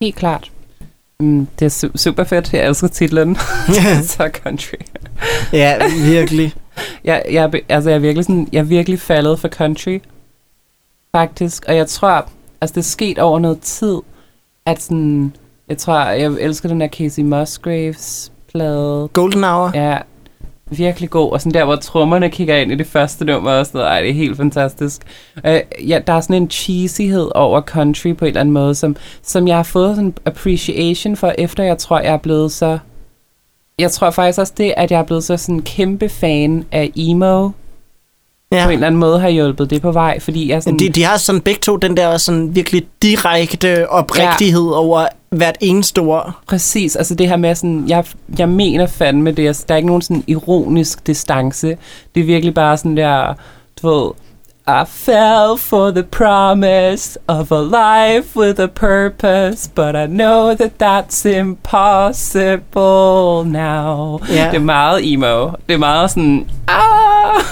[0.00, 0.50] Helt klart.
[1.20, 2.52] Mm, det er su- super fedt.
[2.52, 3.36] Jeg elsker titlen.
[4.02, 4.74] så country.
[5.52, 6.54] ja, virkelig.
[7.04, 9.98] jeg, jeg, altså, jeg, er virkelig sådan, jeg er virkelig faldet for country,
[11.12, 11.64] faktisk.
[11.68, 12.28] Og jeg tror,
[12.60, 13.96] altså det er sket over noget tid,
[14.66, 15.32] at sådan,
[15.68, 19.08] jeg tror, jeg elsker den der Casey Musgraves plade.
[19.12, 19.70] Golden Hour.
[19.74, 19.98] Ja,
[20.70, 23.78] virkelig god, og sådan der, hvor trommerne kigger ind i det første nummer, og sådan
[23.78, 25.02] noget, ej, det er helt fantastisk.
[25.46, 28.96] Øh, ja, der er sådan en cheesyhed over country på en eller anden måde, som,
[29.22, 32.78] som jeg har fået sådan appreciation for, efter jeg tror, jeg er blevet så...
[33.78, 37.50] Jeg tror faktisk også det, at jeg er blevet så sådan kæmpe fan af emo,
[38.52, 38.64] ja.
[38.64, 40.78] på en eller anden måde har hjulpet det på vej, fordi jeg sådan...
[40.78, 44.78] De, de har sådan begge to den der sådan virkelig direkte oprigtighed ja.
[44.78, 46.32] over hvert eneste ord.
[46.46, 48.04] Præcis, altså det her med sådan, jeg,
[48.38, 51.76] jeg mener fandme det, altså, der er ikke nogen sådan ironisk distance,
[52.14, 53.34] det er virkelig bare sådan der,
[53.82, 54.10] du ved,
[54.66, 60.72] I fell for the promise of a life with a purpose, but I know that
[60.82, 62.64] that's impossible
[63.44, 64.18] now.
[64.30, 64.50] Yeah.
[64.50, 65.50] Det er meget emo.
[65.68, 67.44] Det er meget sådan, ah!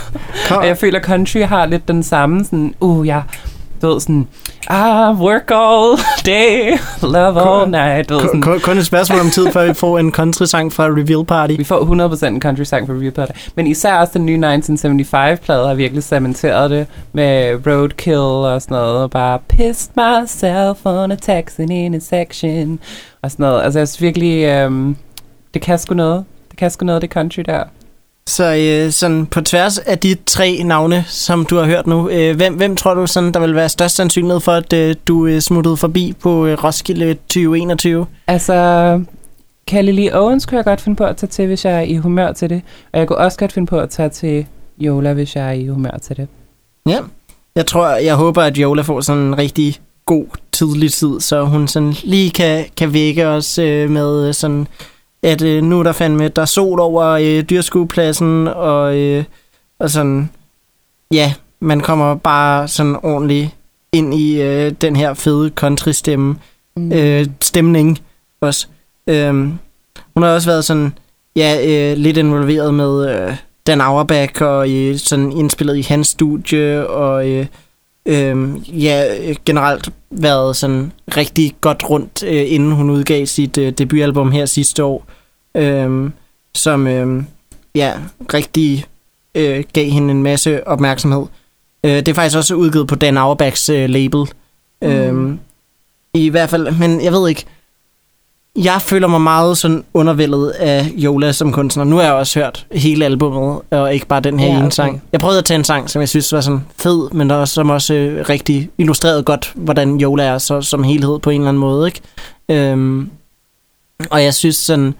[0.51, 3.23] Og jeg føler, country har lidt den samme sådan, uh, ja,
[3.83, 4.29] du ved sådan,
[4.69, 8.09] ah, work all day, love all night.
[8.09, 8.43] Du ved, sådan.
[8.43, 11.55] Kun, kun et spørgsmål om tid, før vi får en country-sang fra Reveal Party.
[11.59, 13.33] Vi får 100% en country-sang fra Reveal Party.
[13.55, 19.03] Men især også den nye 1975-plade har virkelig cementeret det med roadkill og sådan noget.
[19.03, 22.79] Og bare pissed myself on a Texan intersection
[23.23, 23.63] og sådan noget.
[23.63, 24.97] Altså jeg synes virkelig, øhm,
[25.55, 26.25] det kan sgu noget.
[26.51, 27.65] Det kan sgu noget, det country der.
[28.27, 32.37] Så øh, sådan på tværs af de tre navne, som du har hørt nu, øh,
[32.37, 35.41] hvem, hvem tror du, sådan, der vil være størst sandsynlighed for, at øh, du øh,
[35.41, 38.07] smuttede forbi på øh, Roskilde 2021?
[38.27, 39.01] Altså,
[39.67, 41.97] Kelly Lee Owens kunne jeg godt finde på at tage til, hvis jeg er i
[41.97, 42.63] humør til det.
[42.93, 44.47] Og jeg kunne også godt finde på at tage til
[44.83, 46.29] Yola, hvis jeg er i humør til det.
[46.87, 46.99] Ja,
[47.57, 51.69] jeg tror, jeg håber, at Yola får sådan en rigtig god tidlig tid, så hun
[51.69, 54.67] sådan lige kan, kan vække os øh, med sådan
[55.23, 59.25] at øh, nu er der fandme, der er sol over øh, dyrskuepladsen, og, øh,
[59.79, 60.31] og sådan,
[61.13, 63.51] ja, man kommer bare sådan ordentligt
[63.93, 66.37] ind i øh, den her fede country-stemme,
[66.77, 66.93] mm.
[66.93, 67.99] øh, stemning
[68.41, 68.67] også.
[69.07, 69.35] Øh,
[70.15, 70.93] hun har også været sådan,
[71.37, 76.89] ja, øh, lidt involveret med øh, Dan Auerbach, og øh, sådan indspillet i hans studie,
[76.89, 77.47] og øh,
[78.07, 79.05] øh, ja,
[79.45, 84.85] generelt været sådan rigtig godt rundt, øh, inden hun udgav sit øh, debutalbum her sidste
[84.85, 85.07] år
[85.57, 86.11] øh,
[86.55, 87.23] som øh,
[87.75, 87.93] ja,
[88.35, 88.85] rigtig
[89.35, 91.27] øh, gav hende en masse opmærksomhed.
[91.85, 94.27] Øh, det er faktisk også udgivet på Dan Auerbachs øh, label.
[94.83, 94.89] Mm.
[94.89, 95.37] Øh,
[96.15, 97.45] I hvert fald, men jeg ved ikke,
[98.57, 101.85] jeg føler mig meget sådan undervældet af Yola som kunstner.
[101.85, 104.63] Nu har jeg også hørt hele albumet, og ikke bare den her ja, okay.
[104.63, 105.03] ene sang.
[105.13, 107.55] Jeg prøvede at tage en sang, som jeg synes var sådan fed, men der også,
[107.55, 111.49] som også øh, rigtig illustreret godt, hvordan Yola er så, som helhed på en eller
[111.49, 111.89] anden måde.
[111.89, 112.01] Ikke?
[112.49, 113.11] Øhm,
[114.11, 114.95] og jeg synes sådan,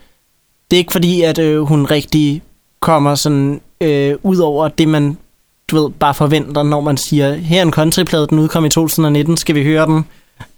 [0.71, 2.43] det er ikke fordi, at øh, hun rigtig
[2.81, 5.17] kommer sådan øh, ud over det, man
[5.69, 9.37] du ved, bare forventer, når man siger, her er en countryplade, den udkom i 2019,
[9.37, 10.05] skal vi høre den?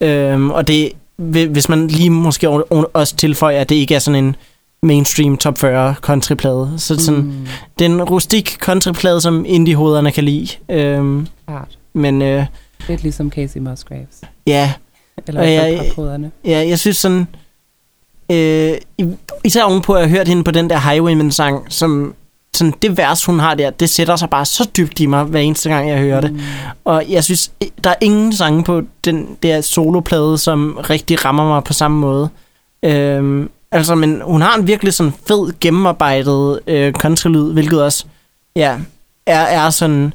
[0.01, 2.51] Øhm, og det, hvis man lige måske
[2.95, 4.37] også tilføjer, at det ikke er sådan en
[4.83, 6.75] mainstream top 40 countryplade.
[6.77, 7.47] Så sådan, mm.
[7.79, 10.49] det er en rustik countryplade, som indie-hovederne kan lide.
[10.69, 11.79] Øhm, Art.
[11.93, 12.47] Men, øh,
[12.89, 14.21] Lidt ligesom Casey Musgraves.
[14.47, 14.73] Ja.
[15.29, 17.27] Eller hvert fald Ja, jeg synes sådan,
[18.33, 18.75] Øh,
[19.45, 22.15] især ovenpå at jeg hørt hende på den der Highwayman-sang, som
[22.57, 25.41] sådan det vers, hun har der, det sætter sig bare så dybt i mig, hver
[25.41, 26.33] eneste gang, jeg hører det.
[26.33, 26.41] Mm.
[26.85, 27.51] Og jeg synes,
[27.85, 32.29] der er ingen sange på den der soloplade, som rigtig rammer mig på samme måde.
[32.83, 38.05] Øhm, altså, men hun har en virkelig sådan fed, gennemarbejdet øh, countrylyd, hvilket også
[38.57, 38.77] ja,
[39.27, 40.13] er, er sådan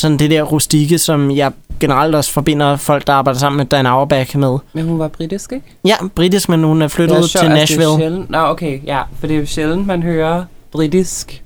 [0.00, 3.86] sådan det der rustikke, som jeg generelt også forbinder folk, der arbejder sammen med Dan
[3.86, 4.58] Auerbach med.
[4.72, 5.66] Men hun var britisk, ikke?
[5.84, 7.84] Ja, britisk, men hun er flyttet er sjovt, til Nashville.
[7.84, 8.30] Altså, det er sjældent.
[8.30, 11.42] Nå, okay, ja, for det er jo sjældent, man hører britisk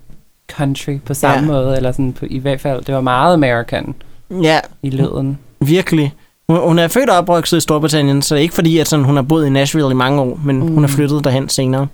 [0.52, 1.46] country på samme ja.
[1.46, 3.94] måde, eller sådan på, i hvert fald, det var meget American
[4.30, 4.60] ja.
[4.82, 5.38] i lyden.
[5.60, 6.14] Virkelig.
[6.48, 9.04] Hun, hun er født og opvokset i Storbritannien, så det er ikke fordi, at sådan,
[9.04, 10.62] hun har boet i Nashville i mange år, men mm.
[10.62, 10.94] hun er mm.
[10.94, 11.86] flyttet derhen senere.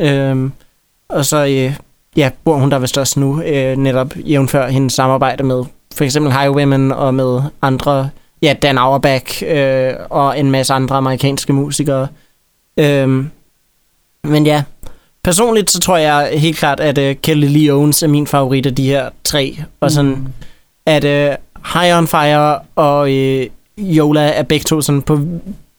[0.00, 0.52] Øhm,
[1.08, 1.76] og så øh,
[2.16, 6.32] ja, bor hun der vist også nu, øh, netop jævnfør hendes samarbejde med for eksempel
[6.32, 8.10] Highwaymen og med andre,
[8.42, 12.08] ja, Dan Auerbach øh, og en masse andre amerikanske musikere.
[12.76, 13.30] Øhm,
[14.24, 14.62] men ja,
[15.24, 18.74] personligt så tror jeg helt klart, at uh, Kelly Lee Owens er min favorit af
[18.74, 19.58] de her tre.
[19.80, 20.26] Og sådan, mm.
[20.86, 21.36] at uh,
[21.74, 23.46] High on Fire og uh,
[23.96, 25.20] Yola er begge to sådan på,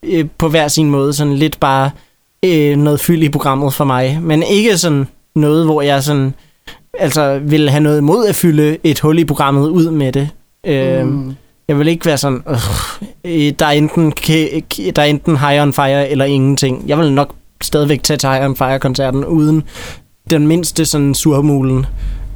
[0.07, 1.91] uh, på hver sin måde sådan lidt bare
[2.45, 4.19] uh, noget fyld i programmet for mig.
[4.21, 6.33] Men ikke sådan noget, hvor jeg sådan
[6.99, 10.29] altså vil have noget imod at fylde et hul i programmet ud med det.
[11.05, 11.35] Mm.
[11.67, 12.43] Jeg vil ikke være sådan,
[13.25, 14.11] øh, der, er enten,
[14.95, 16.83] der er enten High on Fire eller ingenting.
[16.87, 19.63] Jeg vil nok stadigvæk tage til High on Fire-koncerten uden
[20.29, 21.85] den mindste sådan surmulen.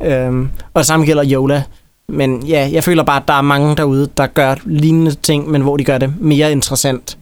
[0.04, 1.64] Øhm, og samme gælder Yola.
[2.10, 5.62] Men ja, jeg føler bare, at der er mange derude, der gør lignende ting, men
[5.62, 7.18] hvor de gør det mere interessant.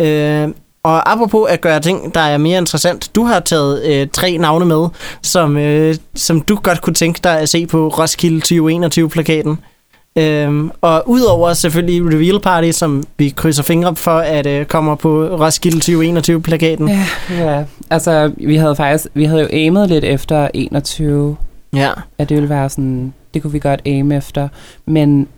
[0.00, 0.48] Øh,
[0.82, 4.64] og apropos at gøre ting, der er mere interessant, du har taget øh, tre navne
[4.64, 4.88] med,
[5.22, 9.58] som, øh, som du godt kunne tænke dig at se på Roskilde 2021-plakaten.
[10.18, 15.24] Øhm, og udover selvfølgelig Reveal Party, som vi krydser fingre for, at øh, kommer på
[15.24, 16.88] Roskilde 2021-plakaten.
[16.88, 21.36] Ja, ja, altså vi havde faktisk, vi havde jo aimet lidt efter 21.
[21.74, 21.90] Ja.
[22.18, 24.48] At det ville være sådan, det kunne vi godt aim efter.
[24.86, 25.28] Men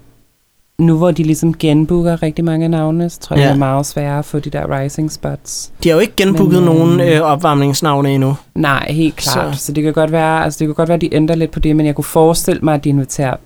[0.78, 3.48] nu hvor de ligesom genbooker rigtig mange navne, så tror jeg, ja.
[3.48, 5.72] det er meget sværere at få de der rising spots.
[5.84, 8.36] De har jo ikke genbooket Men, nogen øh, opvarmningsnavne endnu.
[8.54, 9.56] Nej, helt klart.
[9.56, 9.64] Så.
[9.64, 11.60] så det kan godt være, altså det kan godt være, at de ændrer lidt på
[11.60, 13.36] det, men jeg kunne forestille mig, at de inviterer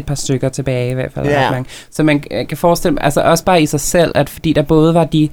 [0.00, 1.26] et par stykker tilbage i hvert fald.
[1.26, 1.50] Ja.
[1.50, 1.70] Mange.
[1.90, 5.04] Så man kan forestille altså også bare i sig selv, at fordi der både var
[5.04, 5.28] de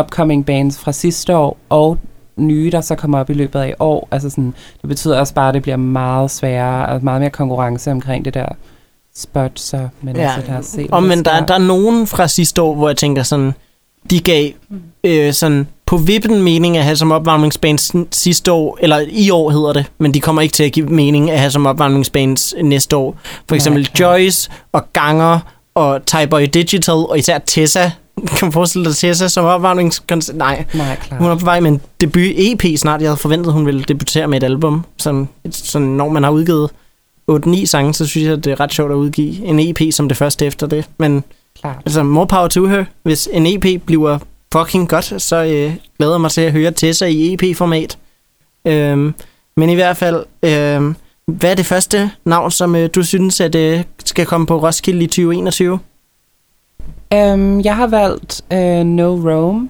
[0.00, 1.98] upcoming bands fra sidste år, og
[2.36, 5.48] nye, der så kommer op i løbet af år, altså sådan, det betyder også bare,
[5.48, 8.46] at det bliver meget sværere, og meget mere konkurrence omkring det der
[9.16, 10.22] spot, så men ja.
[10.22, 12.96] altså, der er set, og men der, der er nogen fra sidste år, hvor jeg
[12.96, 13.52] tænker sådan,
[14.10, 14.80] de gav mm.
[15.04, 19.72] øh, sådan på vippen mening at have som opvarmningsband sidste år, eller i år hedder
[19.72, 23.16] det, men de kommer ikke til at give mening at have som opvarmningsband næste år.
[23.48, 25.38] For eksempel ja, Joyce og Ganger
[25.74, 27.90] og Tyboy Digital, og især Tessa.
[28.26, 30.36] Kan man forestille dig Tessa som opvarmningskoncert?
[30.36, 31.18] Nej, Nej klar.
[31.18, 33.00] hun er på vej med en debut EP snart.
[33.00, 34.84] Jeg havde forventet, hun ville debutere med et album.
[34.98, 36.70] Som, sådan, når man har udgivet
[37.30, 40.16] 8-9 sange, så synes jeg, det er ret sjovt at udgive en EP som det
[40.16, 40.84] første efter det.
[40.98, 41.24] Men
[41.62, 41.82] Klart.
[41.86, 42.84] altså, more power to her.
[43.02, 44.18] Hvis en EP bliver
[44.52, 47.98] fucking godt, så øh, glæder jeg mig til at høre Tessa i EP-format.
[48.66, 49.14] Øhm,
[49.56, 50.94] men i hvert fald, øh,
[51.26, 54.62] hvad er det første navn, som øh, du synes, at det øh, skal komme på
[54.62, 55.78] Roskilde i 2021?
[57.14, 59.68] Um, jeg har valgt uh, No Rome.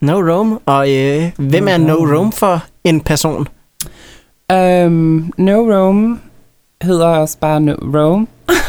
[0.00, 0.58] No Rome?
[0.66, 3.48] Og øh, hvem no er No Rome for en person?
[4.52, 6.20] Um, no Rome
[6.82, 8.26] hedder også bare no Rome.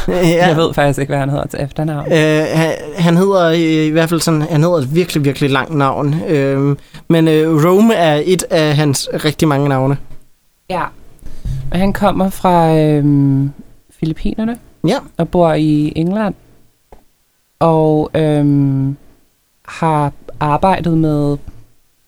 [0.07, 0.47] Ja.
[0.47, 2.11] Jeg ved faktisk ikke, hvad han hedder til efternavn.
[2.11, 6.15] Øh, han, han hedder i hvert fald sådan, han hedder et virkelig, virkelig langt navn.
[6.27, 6.75] Øh,
[7.07, 9.97] men øh, Rome er et af hans rigtig mange navne.
[10.69, 10.83] Ja.
[11.71, 13.05] Og han kommer fra øh,
[13.99, 14.57] Filippinerne.
[14.87, 14.97] Ja.
[15.17, 16.33] Og bor i England.
[17.59, 18.45] Og øh,
[19.65, 21.37] har arbejdet med uh,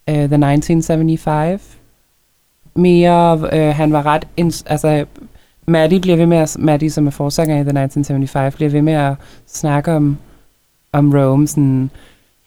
[0.08, 1.78] The 1975.
[2.76, 4.28] Mere, øh, han var ret,
[4.66, 5.06] altså
[5.66, 8.94] Maddie bliver ved med at, Maddie, som er forsanger i The 1975, bliver ved med
[8.94, 9.16] at
[9.48, 10.18] snakke om,
[10.94, 11.90] om Rome, sådan,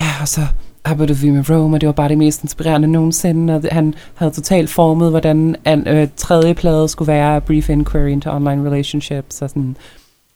[0.00, 0.40] ja, og så
[0.85, 4.33] arbejdede vi med Rome, og det var bare det mest inspirerende nogensinde, og han havde
[4.33, 9.50] totalt formet, hvordan en øh, tredje plade skulle være, Brief Inquiry into Online Relationships, og
[9.50, 9.76] sådan,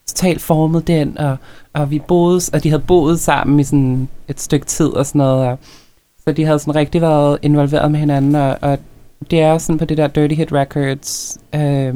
[0.07, 1.37] totalt formet den, og,
[1.73, 5.18] og vi boede, og de havde boet sammen i sådan et stykke tid og sådan
[5.18, 5.59] noget, og,
[6.25, 8.79] så de havde sådan rigtig været involveret med hinanden, og, og
[9.31, 11.95] det er sådan på det der Dirty Hit Records, øh,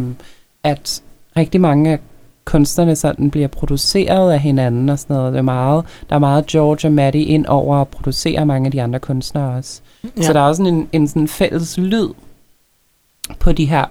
[0.67, 1.03] at
[1.37, 1.99] rigtig mange af
[2.45, 5.33] kunstnerne sådan bliver produceret af hinanden og sådan noget.
[5.33, 8.73] Det er meget, der er meget George og Maddie ind over at producere mange af
[8.73, 9.81] de andre kunstnere også.
[10.17, 10.23] Ja.
[10.23, 12.09] Så der er også en, en sådan fælles lyd
[13.39, 13.85] på de her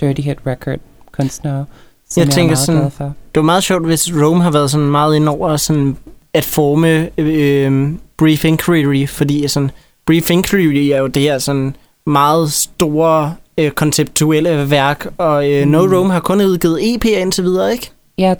[0.00, 0.78] Dirty Hit Record
[1.12, 1.64] kunstnere,
[2.10, 3.04] som jeg, jeg tænker er meget sådan, glad for.
[3.04, 5.96] Det var meget sjovt, hvis Rome har været sådan meget ind over sådan
[6.34, 9.70] at forme øh, Brief Inquiry, fordi sådan,
[10.06, 11.76] Brief Inquiry er jo det her sådan
[12.06, 15.70] meget store øh, konceptuelle værk, og øh, mm.
[15.70, 17.90] No Rome har kun udgivet EP'er indtil videre, ikke?
[18.18, 18.34] Ja,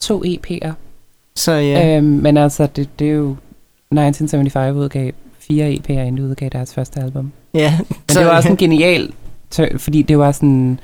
[0.00, 0.72] to EP'er.
[1.36, 1.96] Så ja.
[1.96, 6.74] Øhm, men altså, det, det er jo 1975 udgav fire EP'er, inden de udgav deres
[6.74, 7.32] første album.
[7.54, 7.78] Ja.
[7.78, 9.12] Men så, det var også en genial,
[9.78, 10.80] fordi det var sådan,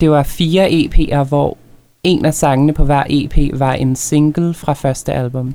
[0.00, 1.56] det var fire EP'er, hvor
[2.04, 5.54] en af sangene på hver EP var en single fra første album.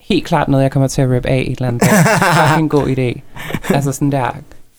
[0.00, 2.58] Helt klart noget, jeg kommer til at rip af et eller andet dag.
[2.58, 3.20] en god idé.
[3.74, 4.36] Altså sådan der,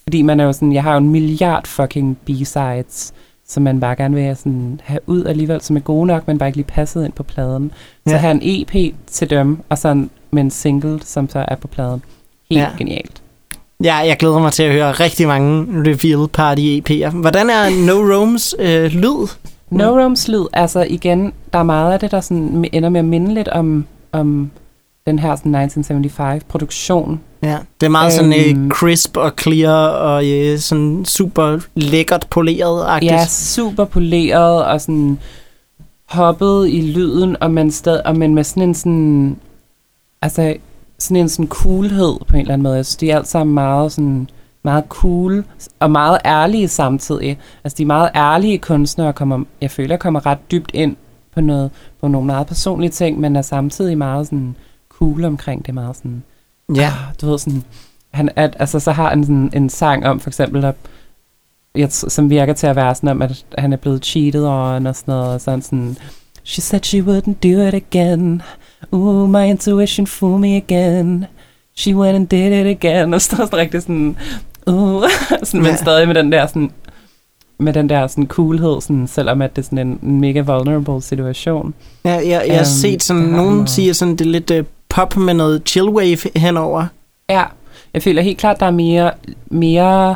[0.08, 3.14] fordi man er jo sådan, jeg har jo en milliard fucking B-sides,
[3.48, 6.38] som man bare gerne vil have, sådan, have ud alligevel, som er gode nok, men
[6.38, 7.72] bare ikke lige passet ind på pladen.
[8.08, 8.18] Så ja.
[8.20, 12.02] have en EP til dem, og så med en single, som så er på pladen.
[12.50, 12.70] Helt ja.
[12.78, 13.22] genialt.
[13.84, 17.10] Ja, jeg glæder mig til at høre rigtig mange Reveal Party EP'er.
[17.10, 19.28] Hvordan er No Roams øh, lyd?
[19.70, 23.06] No Roams lyd, altså igen, der er meget af det, der sådan ender med at
[23.06, 24.52] minde lidt om, om
[25.08, 27.20] den her sådan 1975-produktion.
[27.44, 33.04] Ja, det er meget sådan øhm, crisp og clear og uh, sådan super lækkert poleret
[33.04, 35.20] Ja, super poleret og sådan
[36.06, 39.38] hoppet i lyden, og man, sted, og man med sådan en sådan,
[40.22, 40.56] altså
[41.00, 42.76] sådan en sådan coolhed på en eller anden måde.
[42.76, 44.30] Jeg synes, de er alt sammen meget sådan,
[44.64, 45.44] meget cool
[45.80, 47.38] og meget ærlige samtidig.
[47.64, 50.96] Altså, de er meget ærlige kunstnere, kommer, jeg føler, kommer ret dybt ind
[51.34, 54.56] på, noget, på nogle meget personlige ting, men er samtidig meget sådan
[55.00, 56.24] cool omkring det, meget sådan,
[56.76, 56.88] ja.
[56.88, 57.64] Ah, du ved sådan,
[58.12, 60.76] han, at, altså så har han sådan en sang om, for eksempel, at,
[61.76, 64.96] jeg, som virker til at være sådan om, at han er blevet cheated on og
[64.96, 65.98] sådan noget, og sådan sådan,
[66.48, 68.42] She said she wouldn't do it again.
[68.94, 71.26] Ooh, my intuition fooled me again.
[71.76, 73.14] She went and did it again.
[73.14, 74.18] Og står sådan rigtig sådan,
[74.68, 75.04] uh,
[75.44, 76.72] sådan, men stadig med den der sådan,
[77.60, 81.74] med den der sådan coolhed, sådan, selvom at det er sådan en, mega vulnerable situation.
[82.06, 84.66] Ja, jeg, jeg um, har øhm, set sådan, nogen siger sådan, det er lidt uh,
[84.98, 86.86] pop med noget chillwave henover.
[87.30, 87.44] Ja,
[87.94, 89.12] jeg føler helt klart, der er mere,
[89.48, 90.16] mere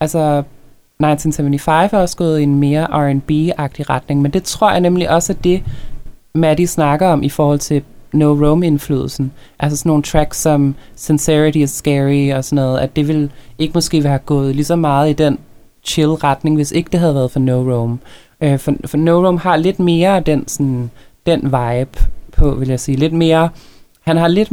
[0.00, 5.10] altså 1975 er også gået i en mere R&B-agtig retning, men det tror jeg nemlig
[5.10, 5.62] også er det,
[6.34, 9.32] Maddie snakker om i forhold til No Rome-indflydelsen.
[9.58, 13.72] Altså sådan nogle tracks som Sincerity is Scary og sådan noget, at det vil ikke
[13.74, 15.38] måske være gået lige så meget i den
[15.84, 17.98] chill retning, hvis ikke det havde været for No Rome.
[18.40, 20.90] Øh, for, for No Rome har lidt mere den, sådan,
[21.26, 21.98] den vibe
[22.36, 22.96] på, vil jeg sige.
[22.96, 23.48] Lidt mere...
[24.02, 24.48] Han har lidt...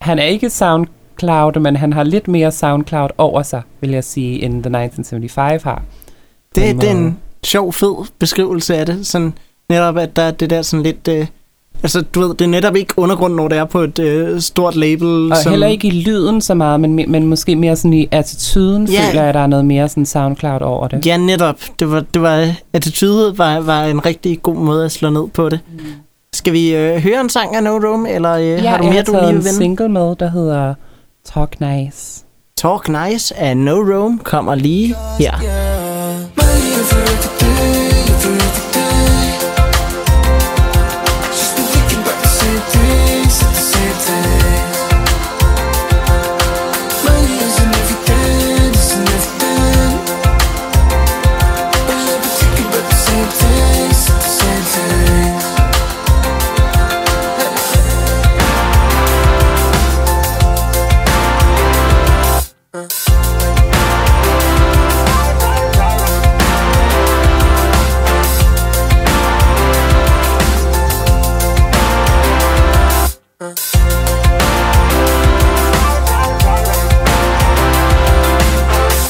[0.00, 4.42] Han er ikke SoundCloud, men han har lidt mere SoundCloud over sig, vil jeg sige,
[4.42, 5.82] end The 1975 har.
[6.54, 9.06] Det, det er en sjov, fed beskrivelse af det.
[9.06, 9.32] Sådan
[9.68, 11.08] netop, at der er det der sådan lidt...
[11.08, 11.26] Øh,
[11.82, 14.76] altså, du ved, det er netop ikke undergrund, når det er på et øh, stort
[14.76, 15.32] label.
[15.32, 15.50] Og som...
[15.50, 19.08] heller ikke i lyden så meget, men, men måske mere sådan i attituden, ja.
[19.08, 21.06] føler jeg, at der er noget mere sådan SoundCloud over det.
[21.06, 21.60] Ja, netop.
[21.80, 25.48] Det var, det var, attitude var, var en rigtig god måde at slå ned på
[25.48, 25.60] det.
[25.72, 25.78] Mm.
[26.36, 29.02] Skal vi øh, høre en sang af No Room, eller øh, ja, har du mere,
[29.02, 30.74] du lige vil en single med, der hedder
[31.24, 32.24] Talk Nice.
[32.56, 35.32] Talk Nice af No Room kommer lige her.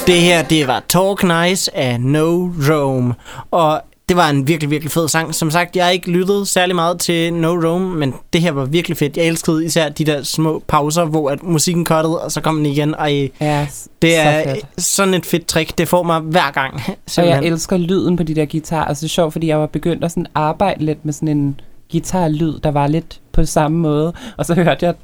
[0.07, 3.15] Det her, det var Talk Nice af No Rome.
[3.51, 5.35] Og det var en virkelig, virkelig fed sang.
[5.35, 8.65] Som sagt, jeg har ikke lyttet særlig meget til No Rome, men det her var
[8.65, 9.17] virkelig fedt.
[9.17, 12.67] Jeg elskede især de der små pauser, hvor at musikken cuttede, og så kom den
[12.67, 12.95] igen.
[12.95, 13.67] Og ja,
[14.03, 14.85] det er så fedt.
[14.85, 15.79] sådan et fedt trick.
[15.79, 16.81] Det får mig hver gang.
[17.07, 17.39] Simpelthen.
[17.39, 18.85] Og jeg elsker lyden på de der guitar.
[18.85, 21.61] Altså det er sjovt, fordi jeg var begyndt at sådan arbejde lidt med sådan en
[21.93, 24.13] guitarlyd, der var lidt på samme måde.
[24.37, 24.95] Og så hørte jeg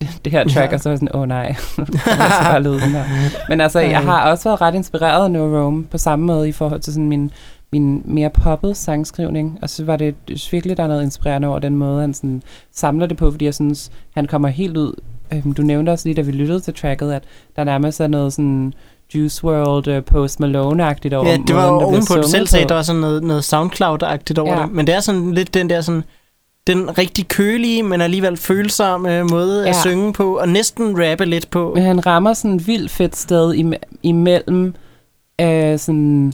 [0.00, 0.74] det her track, ja.
[0.74, 1.54] og så var sådan, åh oh, nej,
[2.42, 3.04] bare lyde den her.
[3.48, 6.52] Men altså, jeg har også været ret inspireret af No Rome, på samme måde i
[6.52, 7.30] forhold til sådan min,
[7.72, 9.58] min mere poppet sangskrivning.
[9.62, 10.14] Og så var det
[10.50, 12.42] virkelig, der er noget inspirerende over den måde, han sådan
[12.72, 14.92] samler det på, fordi jeg synes, han kommer helt ud.
[15.32, 17.22] Øhm, du nævnte også lige, da vi lyttede til tracket, at
[17.56, 18.72] der nærmest er noget sådan
[19.14, 22.82] Juice WRLD, uh, Post Malone-agtigt over Ja, det var ovenpå, du selv sagde, der var
[22.82, 24.62] sådan noget, noget SoundCloud-agtigt over ja.
[24.62, 24.72] det.
[24.72, 26.04] Men det er sådan lidt den der sådan
[26.66, 29.68] den rigtig kølige, men alligevel følsomme måde ja.
[29.68, 31.72] at synge på, og næsten rappe lidt på.
[31.74, 34.74] Men han rammer sådan et vildt fedt sted im- imellem
[35.40, 36.32] øh, sådan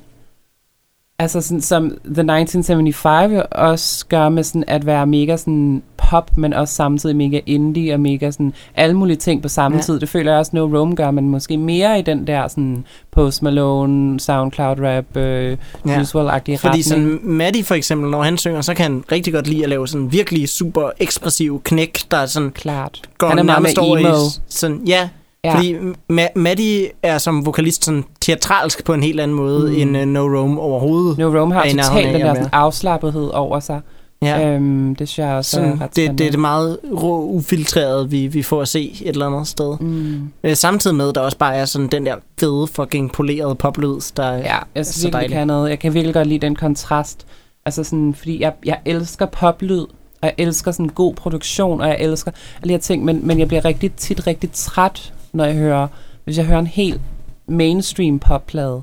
[1.23, 6.53] altså sådan, som The 1975 også gør med sådan at være mega sådan pop, men
[6.53, 9.83] også samtidig mega indie og mega sådan alle mulige ting på samme ja.
[9.83, 10.01] tid.
[10.01, 13.43] Det føler jeg også No Rome gør, men måske mere i den der sådan Post
[13.43, 15.57] Malone, Soundcloud rap, øh,
[15.87, 16.01] ja.
[16.01, 16.85] usual-agtige Fordi retning.
[16.85, 19.89] sådan Maddie for eksempel, når han synger, så kan han rigtig godt lide at lave
[19.89, 23.01] sådan virkelig super ekspressiv knæk, der sådan Klart.
[23.19, 24.17] går han er meget med emo.
[24.17, 25.09] I, sådan, ja,
[25.45, 25.55] Ja.
[25.55, 25.77] Fordi
[26.13, 29.77] Ma- Maddie er som vokalist sådan teatralsk på en helt anden måde mm.
[29.77, 31.19] end uh, No Rome overhovedet.
[31.19, 33.81] No Rome har totalt den der sådan afslappethed over sig.
[34.23, 34.49] Ja.
[34.49, 38.11] Øhm, det synes jeg også sådan, er ret det, det er det meget rå, ufiltreret,
[38.11, 39.79] vi, vi får at se et eller andet sted.
[39.81, 40.33] Mm.
[40.45, 44.33] Øh, samtidig med, der også bare er sådan den der fede, fucking polerede poplyd, der
[44.33, 45.71] ja, jeg synes virkelig kan noget.
[45.71, 47.27] Jeg kan virkelig godt lide den kontrast.
[47.67, 49.81] Altså sådan, fordi jeg, jeg elsker poplyd,
[50.21, 52.31] og jeg elsker sådan god produktion, og jeg elsker
[52.63, 55.89] alle de her ting, men, men jeg bliver rigtig tit rigtig træt når jeg hører,
[56.25, 57.01] hvis jeg hører en helt
[57.47, 58.83] mainstream popplade.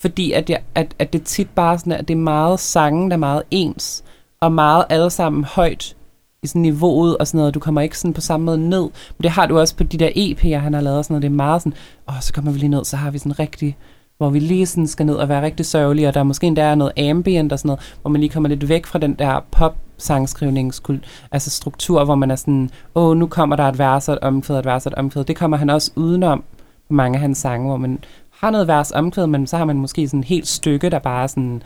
[0.00, 3.16] Fordi at, jeg, at, at det tit bare sådan, at det er meget sangen, der
[3.16, 4.04] er meget ens,
[4.40, 5.96] og meget alle sammen højt
[6.42, 7.54] i sådan niveauet og sådan noget.
[7.54, 8.82] Du kommer ikke sådan på samme måde ned.
[8.82, 11.22] Men det har du også på de der EP'er, han har lavet sådan noget.
[11.22, 11.74] Det er meget sådan,
[12.08, 13.76] åh, så kommer vi lige ned, så har vi sådan rigtig
[14.18, 16.74] hvor vi lige sådan skal ned og være rigtig sørgelige, og der er måske endda
[16.74, 19.76] noget ambient og sådan noget, hvor man lige kommer lidt væk fra den der pop
[19.98, 24.20] sangskrivningskult, altså struktur, hvor man er sådan, åh, nu kommer der et vers og et
[24.20, 25.24] omkvæd, et vers og et omkvæd.
[25.24, 26.44] Det kommer han også udenom
[26.88, 27.98] på mange af hans sange, hvor man
[28.30, 31.22] har noget vers omkvæd, men så har man måske sådan et helt stykke, der bare
[31.22, 31.62] er sådan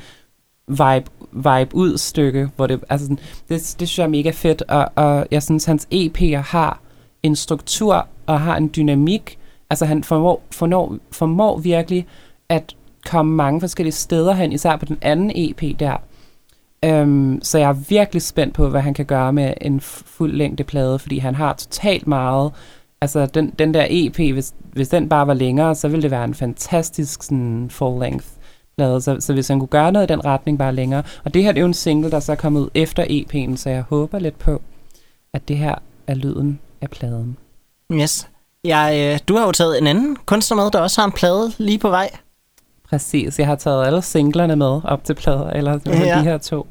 [0.69, 4.63] vibe, vibe ud stykke, hvor det, altså sådan, det, det synes jeg er mega fedt,
[4.63, 6.81] og, og jeg synes, hans EP'er har
[7.23, 9.39] en struktur og har en dynamik,
[9.71, 12.07] altså han formår, formår, formår virkelig
[12.53, 12.77] at
[13.07, 15.97] komme mange forskellige steder hen, især på den anden EP der.
[16.85, 20.65] Øhm, så jeg er virkelig spændt på, hvad han kan gøre med en fuld længde
[20.65, 22.53] plade, fordi han har totalt meget.
[23.01, 26.25] Altså den, den der EP, hvis, hvis den bare var længere, så ville det være
[26.25, 28.27] en fantastisk sådan, full length
[28.77, 29.01] plade.
[29.01, 31.03] Så, så hvis han kunne gøre noget i den retning bare længere.
[31.25, 33.57] Og det her det er jo en single, der så er kommet ud efter EP'en,
[33.57, 34.63] så jeg håber lidt på,
[35.35, 35.75] at det her
[36.07, 37.37] er lyden af pladen.
[37.93, 38.29] Yes.
[38.65, 41.53] Jeg, øh, du har jo taget en anden kunstner med, der også har en plade
[41.59, 42.11] lige på vej.
[42.93, 46.19] Præcis, jeg har taget alle singlerne med op til plader, eller ja.
[46.19, 46.67] de her to.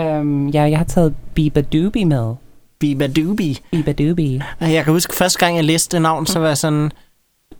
[0.00, 2.34] Um, ja, jeg har taget Biba Doobie med.
[2.78, 3.56] Biba Doobie?
[3.70, 4.44] Biba Doobie.
[4.60, 6.90] Jeg kan huske, første gang jeg læste det navn, så var jeg sådan,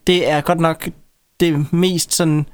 [0.07, 0.89] det er godt nok
[1.41, 2.47] det mest sådan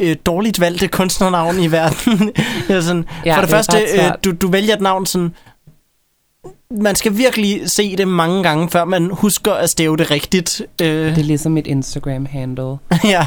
[0.00, 2.32] øh, dårligt valgte kunstnernavn i verden.
[2.68, 5.34] ja, sådan, ja, for det, det første, øh, du, du vælger et navn sådan
[6.70, 10.62] man skal virkelig se det mange gange, før man husker at stave det rigtigt.
[10.82, 10.88] Øh.
[10.88, 12.76] Det er ligesom mit Instagram-handle.
[13.14, 13.26] ja.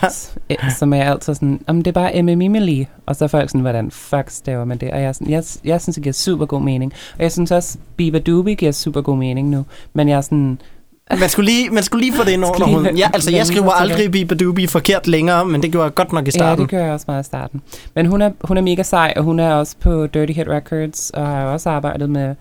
[0.77, 3.91] Som er altid sådan, om det er bare Emily, og så er folk sådan, hvordan
[3.91, 4.91] fuck staver man det?
[4.91, 6.93] Og jeg, sådan, jeg, jeg synes, det giver super god mening.
[7.17, 9.65] Og jeg synes også, Biba Doobie giver super god mening nu.
[9.93, 10.61] Men jeg er sådan,
[11.19, 12.97] man skulle lige, man skulle lige få det ind over hunden.
[12.97, 16.27] Ja, altså, jeg skriver aldrig Biba Doobie forkert længere, men det gjorde jeg godt nok
[16.27, 16.59] i starten.
[16.59, 17.61] Ja, det gør jeg også meget i starten.
[17.95, 21.09] Men hun er, hun er mega sej, og hun er også på Dirty Hit Records,
[21.09, 22.35] og har også arbejdet med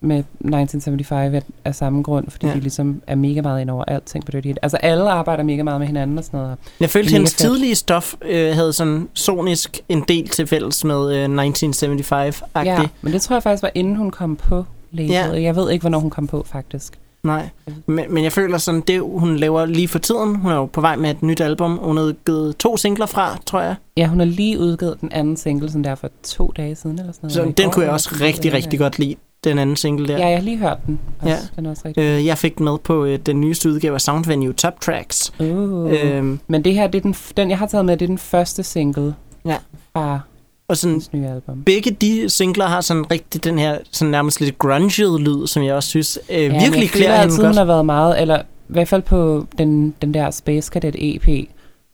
[0.00, 2.54] med 1975 af samme grund, fordi ja.
[2.54, 4.58] de ligesom er mega meget ind over alting på Dirty Hit.
[4.62, 6.56] Altså alle arbejder mega meget med hinanden og sådan noget.
[6.80, 7.38] Jeg følte, hendes fedt.
[7.38, 12.64] tidlige stof øh, havde sådan sonisk en del til fælles med øh, 1975-agtigt.
[12.64, 15.14] Ja, men det tror jeg faktisk var inden hun kom på labelet.
[15.14, 15.42] Ja.
[15.42, 16.98] Jeg ved ikke, hvornår hun kom på faktisk.
[17.26, 17.48] Nej,
[17.86, 20.80] men, men jeg føler sådan, det hun laver lige for tiden, hun er jo på
[20.80, 23.74] vej med et nyt album, hun har udgivet to singler fra, tror jeg.
[23.96, 27.12] Ja, hun har lige udgivet den anden single, sådan der for to dage siden eller
[27.12, 27.56] sådan noget.
[27.56, 29.14] Så den kunne jeg også rigtig, rigtig godt lide
[29.44, 30.18] den anden single der.
[30.18, 30.98] Ja, jeg har lige hørt den.
[31.20, 31.34] Også.
[31.34, 31.38] Ja.
[31.56, 34.00] Den er også rigtig øh, jeg fik den med på øh, den nyeste udgave af
[34.00, 35.32] Sound Venue Top Tracks.
[35.40, 35.92] Uh.
[35.92, 38.18] Øhm, Men det her, det er den, den, jeg har taget med, det er den
[38.18, 39.14] første single
[39.44, 39.56] ja.
[39.92, 40.20] fra
[40.68, 41.62] og sådan, nye album.
[41.62, 45.74] Begge de singler har sådan rigtig den her sådan nærmest lidt grunget lyd, som jeg
[45.74, 47.56] også synes øh, ja, virkelig klæder hende godt.
[47.56, 51.48] har været meget, eller i hvert fald på den, den der Space Cadet EP,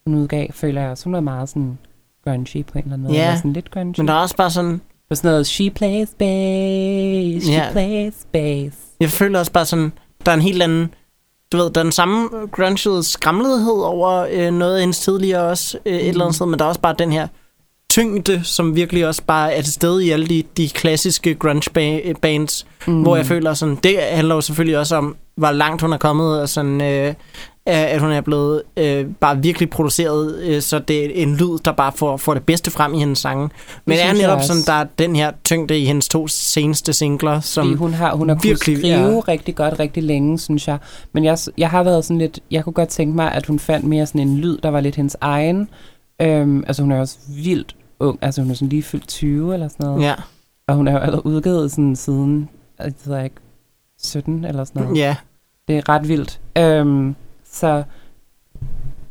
[0.06, 1.78] hun udgav, føler jeg også, hun er meget sådan
[2.24, 3.14] grungy på en eller anden måde.
[3.14, 4.00] Ja, sådan lidt grungy.
[4.00, 4.80] men der er også bare sådan,
[5.12, 7.72] på sådan noget, she plays bass, she yeah.
[7.72, 8.76] plays bass.
[9.00, 9.92] Jeg føler også bare sådan,
[10.26, 10.94] der er en helt anden,
[11.52, 15.78] du ved, der er den samme grungede skramlethed over øh, noget af hendes tidligere også,
[15.86, 15.98] øh, mm.
[15.98, 16.32] et eller andet mm.
[16.32, 17.26] sted, men der er også bare den her
[17.90, 22.66] tyngde, som virkelig også bare er til stede i alle de, de klassiske grunge bands,
[22.86, 23.02] mm.
[23.02, 26.40] hvor jeg føler sådan, det handler jo selvfølgelig også om, hvor langt hun er kommet,
[26.40, 27.14] og sådan, øh,
[27.66, 31.72] at hun er blevet øh, bare virkelig produceret, øh, så det er en lyd, der
[31.72, 33.48] bare får, får det bedste frem i hendes sange.
[33.84, 37.40] Men det er netop sådan, der er den her tyngde i hendes to seneste singler,
[37.40, 39.20] som Fordi hun har, hun har virkelig, skrive ja.
[39.28, 40.78] rigtig godt, rigtig længe, synes jeg.
[41.12, 43.86] Men jeg, jeg har været sådan lidt, jeg kunne godt tænke mig, at hun fandt
[43.86, 45.68] mere sådan en lyd, der var lidt hendes egen.
[46.22, 49.68] Øhm, altså hun er også vildt ung, altså hun er sådan lige fyldt 20 eller
[49.68, 50.02] sådan noget.
[50.02, 50.14] Ja.
[50.68, 52.48] Og hun er jo allerede udgivet sådan siden,
[52.78, 53.36] jeg ved ikke,
[54.02, 54.98] 17 eller sådan noget.
[54.98, 55.16] Ja.
[55.68, 56.40] Det er ret vildt.
[56.58, 57.14] Øhm,
[57.52, 57.82] så,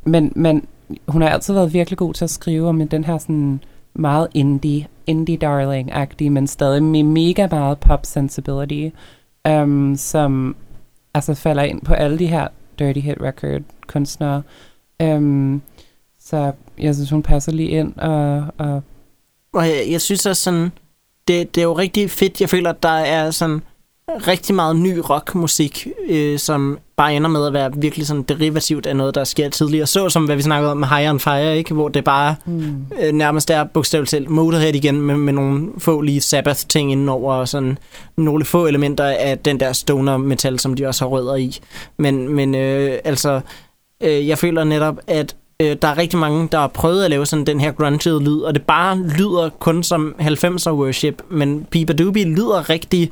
[0.04, 0.68] men, men
[1.08, 3.64] hun har altid været virkelig god til at skrive om den her sådan
[3.94, 8.96] meget indie, indie darling-agtige, men stadig med mega meget pop sensibility,
[9.50, 10.56] um, som
[11.14, 12.48] altså falder ind på alle de her
[12.80, 14.42] Dirty Hit Record kunstnere.
[15.04, 15.62] Um,
[16.20, 17.98] så jeg synes, hun passer lige ind.
[17.98, 18.82] Og, og,
[19.54, 20.72] og jeg, jeg synes også sådan,
[21.28, 22.42] det, det er jo rigtig fedt.
[22.42, 23.62] Jeg føler, at der er sådan
[24.28, 28.96] rigtig meget ny rockmusik, øh, som bare ender med at være virkelig sådan derivativt af
[28.96, 29.88] noget, der sker tidligere.
[29.88, 31.74] Så som hvad vi snakkede om med High on Fire, ikke?
[31.74, 32.86] hvor det bare mm.
[33.02, 37.48] øh, nærmest er bogstaveligt talt Motorhead igen med, med nogle få lige Sabbath-ting indenover og
[37.48, 37.78] sådan
[38.18, 41.60] nogle få elementer af den der stoner metal, som de også har rødder i.
[41.98, 43.42] Men, men øh, altså,
[44.04, 47.26] øh, jeg føler netop, at øh, der er rigtig mange, der har prøvet at lave
[47.26, 51.94] sådan den her grungede lyd, og det bare lyder kun som 90'er worship, men Pipa
[51.94, 53.12] Doobie lyder rigtig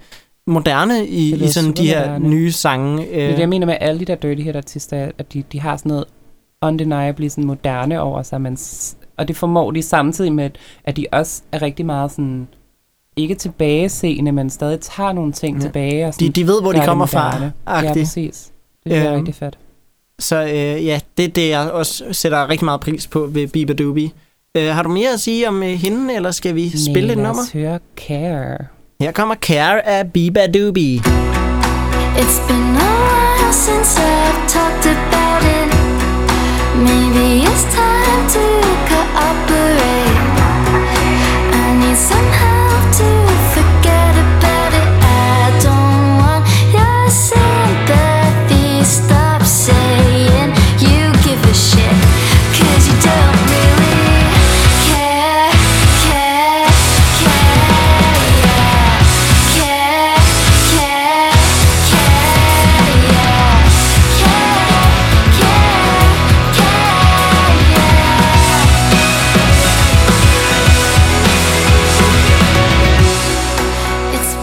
[0.49, 2.29] moderne i, i sådan de her moderne.
[2.29, 2.97] nye sange.
[2.97, 3.49] Det er det, jeg øh.
[3.49, 6.05] mener med alle de der Dirty Hit artister, at de, de har sådan noget
[6.61, 8.57] undeniably sådan moderne over sig, men,
[9.17, 10.49] og det formår de samtidig med,
[10.83, 12.47] at de også er rigtig meget sådan,
[13.15, 15.61] ikke tilbageseende, men stadig tager nogle ting ja.
[15.61, 16.07] tilbage.
[16.07, 17.41] Og sådan, de, de ved, hvor de kommer fra.
[17.67, 18.51] Ja, præcis.
[18.83, 19.57] Det er øhm, rigtig fedt.
[20.19, 23.73] Så øh, ja, det er det, jeg også sætter rigtig meget pris på ved Biba
[23.73, 24.11] Doobie.
[24.57, 27.17] Øh, har du mere at sige om øh, hende, eller skal vi Nej, spille et
[27.17, 27.53] nummer?
[27.53, 28.57] Nej, høre Care.
[29.01, 30.95] Her kommer Care af Biba Doobie.
[32.17, 35.69] It's been a while since I've talked about it
[36.75, 37.88] Maybe it's time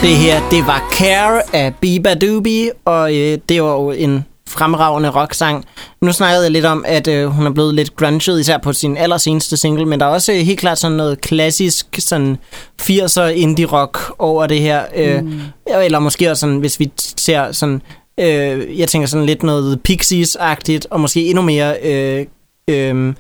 [0.07, 5.11] Det her, det var Care af Biba Doobie, og øh, det var jo en fremragende
[5.11, 5.65] rocksang.
[6.01, 8.97] Nu snakkede jeg lidt om, at øh, hun er blevet lidt grunget, især på sin
[8.97, 12.39] allerseneste single, men der er også øh, helt klart sådan noget klassisk sådan
[12.83, 14.85] 80'er indie rock over det her.
[14.97, 15.41] Øh, mm.
[15.67, 17.83] Eller måske også sådan, hvis vi ser sådan,
[18.21, 22.27] øh, jeg tænker sådan lidt noget Pixies-agtigt, og måske endnu mere øh,
[22.71, 23.15] øh,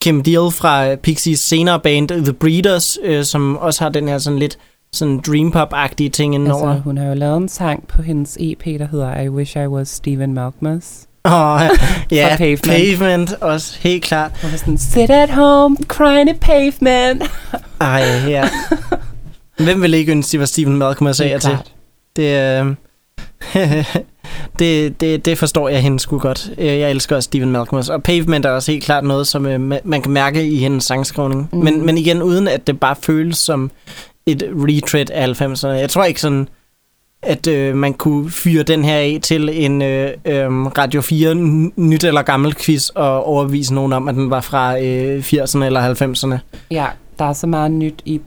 [0.00, 4.38] Kim Deal fra Pixies senere band The Breeders, øh, som også har den her sådan
[4.38, 4.58] lidt
[4.96, 6.68] sådan dream pop-agtige ting indenover.
[6.68, 9.66] Altså, hun har jo lavet en sang på hendes EP, der hedder I Wish I
[9.66, 11.06] Was Stephen Malkmus.
[11.24, 11.60] Åh, oh,
[12.10, 12.62] ja, pavement.
[12.62, 14.30] pavement også, helt klart.
[14.42, 17.22] Og sådan, sit at home, crying at pavement.
[17.80, 18.48] Ej, ja.
[19.64, 21.58] Hvem ville ikke ønske, det var Stephen Malcolm, jeg sagde til?
[22.16, 22.74] Det, øh,
[24.58, 26.50] det, det, det forstår jeg hende sgu godt.
[26.58, 27.82] Øh, jeg elsker også Stephen Malcolm.
[27.90, 31.48] Og Pavement er også helt klart noget, som øh, man kan mærke i hendes sangskrivning.
[31.52, 31.58] Mm.
[31.58, 33.70] Men, men igen, uden at det bare føles som
[34.26, 35.68] et retread af 90'erne.
[35.68, 36.48] Jeg tror ikke sådan,
[37.22, 41.34] at øh, man kunne fyre den her af til en øh, øh, Radio 4
[41.76, 45.94] nyt eller gammel quiz og overvise nogen om, at den var fra øh, 80'erne eller
[45.94, 46.56] 90'erne.
[46.70, 46.86] Ja,
[47.18, 48.20] der er så meget nyt i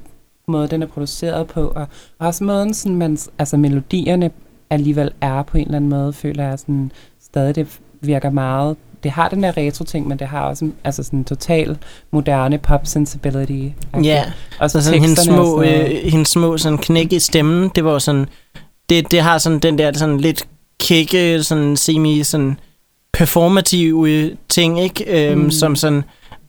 [0.47, 1.88] måden, den er produceret på, og
[2.20, 4.32] også måden, sådan man, altså melodierne
[4.70, 6.91] alligevel er på en eller anden måde, føler jeg sådan,
[7.22, 11.04] stadig det virker meget det har den der retro ting, men det har også altså
[11.04, 11.78] sådan total
[12.12, 13.76] moderne pop sensibility.
[14.04, 14.24] Ja,
[14.60, 18.26] og så sådan hendes små, øh, hendes små sådan knæk i stemmen, det var sådan,
[18.89, 20.47] det, det har sådan den der sådan lidt
[20.80, 22.58] kække, sådan semi sådan
[23.14, 25.30] performative ting, ikke?
[25.32, 25.52] Øhm, mm.
[25.52, 26.04] Som sådan,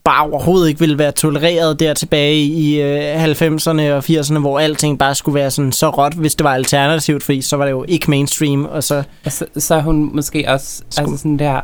[0.05, 4.99] bare overhovedet ikke ville være tolereret der tilbage i øh, 90'erne og 80'erne, hvor alting
[4.99, 7.85] bare skulle være sådan så råt, hvis det var alternativt, fordi så var det jo
[7.89, 8.65] ikke mainstream.
[8.65, 11.09] Og så, og så, så hun måske også skulle...
[11.09, 11.61] altså sådan der,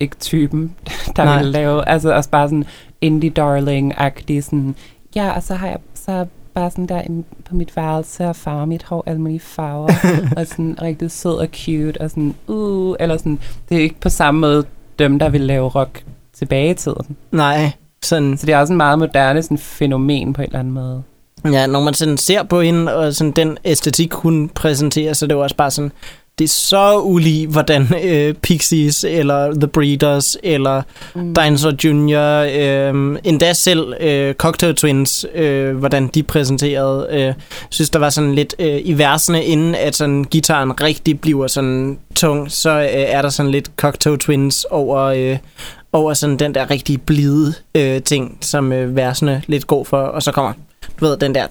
[0.00, 0.74] ikke typen,
[1.16, 1.36] der Nej.
[1.36, 2.64] ville lave, altså også bare sådan
[3.00, 4.74] indie darling-agtig, sådan,
[5.14, 7.02] ja, og så har jeg så bare sådan der
[7.48, 9.92] på mit værelse og farver mit hår alle mulige farver,
[10.36, 13.38] og sådan rigtig sød og cute, og sådan, uh, eller sådan,
[13.68, 14.64] det er ikke på samme måde
[14.98, 17.16] dem, der vil lave rock tilbage i tiden.
[17.32, 17.72] Nej.
[18.02, 18.36] Sådan.
[18.36, 21.02] Så det er også en meget moderne sådan, fænomen på en eller anden måde.
[21.44, 25.32] Ja, når man sådan ser på hende, og sådan den æstetik, hun præsenterer, så det
[25.32, 25.92] er jo også bare sådan,
[26.38, 30.82] det er så ulig, hvordan øh, Pixies, eller The Breeders, eller
[31.14, 31.34] mm.
[31.34, 37.06] Dinosaur Jr., øh, endda selv øh, Cocktail Twins, øh, hvordan de præsenterede.
[37.10, 37.34] Øh,
[37.70, 41.98] synes, der var sådan lidt øh, i versene, inden at sådan gitaren rigtig bliver sådan
[42.14, 45.38] tung, så øh, er der sådan lidt Cocktail Twins over, øh,
[45.92, 50.22] over sådan den der rigtig blide øh, ting, som øh, versene lidt går for, og
[50.22, 50.52] så kommer,
[51.00, 51.46] du ved, den der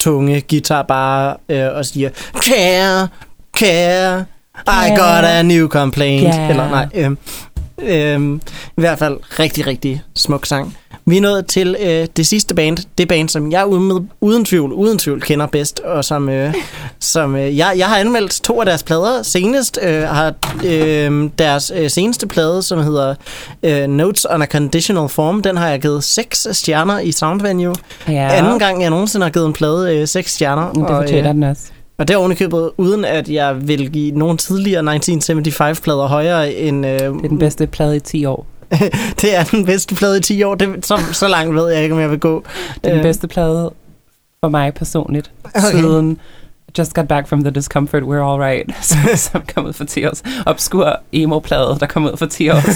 [0.00, 2.10] tunge guitar bare øh, og siger,
[3.58, 4.24] care,
[4.66, 6.34] care, I got a new complaint.
[6.34, 6.50] Yeah.
[6.50, 7.10] Eller nej, øh,
[7.78, 8.38] øh,
[8.76, 10.76] i hvert fald rigtig, rigtig smuk sang.
[11.06, 14.72] Vi er nået til øh, det sidste band, det band, som jeg uden, uden tvivl,
[14.72, 16.54] uden tvivl kender bedst, og som, øh,
[17.00, 19.22] som øh, jeg, jeg har anmeldt to af deres plader.
[19.22, 20.34] Senest øh, har
[20.64, 23.14] øh, deres øh, seneste plade, som hedder
[23.62, 27.74] øh, Notes on a Conditional Form, den har jeg givet seks stjerner i Soundvenue.
[28.08, 28.28] Ja.
[28.32, 30.72] Anden gang, jeg nogensinde har givet en plade øh, seks stjerner.
[30.72, 31.62] Det fortæller øh, den også.
[31.98, 36.86] Og det er ovenikøbet, uden at jeg vil give nogen tidligere 1975-plader højere end...
[36.86, 38.46] Øh, det er den bedste plade i 10 år.
[39.20, 40.54] det er den bedste plade i 10 år.
[40.54, 42.44] Det, så, så langt ved jeg ikke, om jeg vil gå.
[42.74, 43.02] Det er den øh.
[43.02, 43.72] bedste plade
[44.40, 45.30] for mig personligt.
[45.44, 45.60] Okay.
[45.70, 46.18] Siden
[46.78, 50.06] Just Got Back from the Discomfort, We're All Right, som, som kom ud for 10
[50.06, 50.12] år
[50.46, 52.60] Obskur emo-plade, der kom ud for 10 år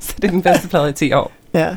[0.00, 1.32] så det er den bedste plade i 10 år.
[1.54, 1.76] Ja.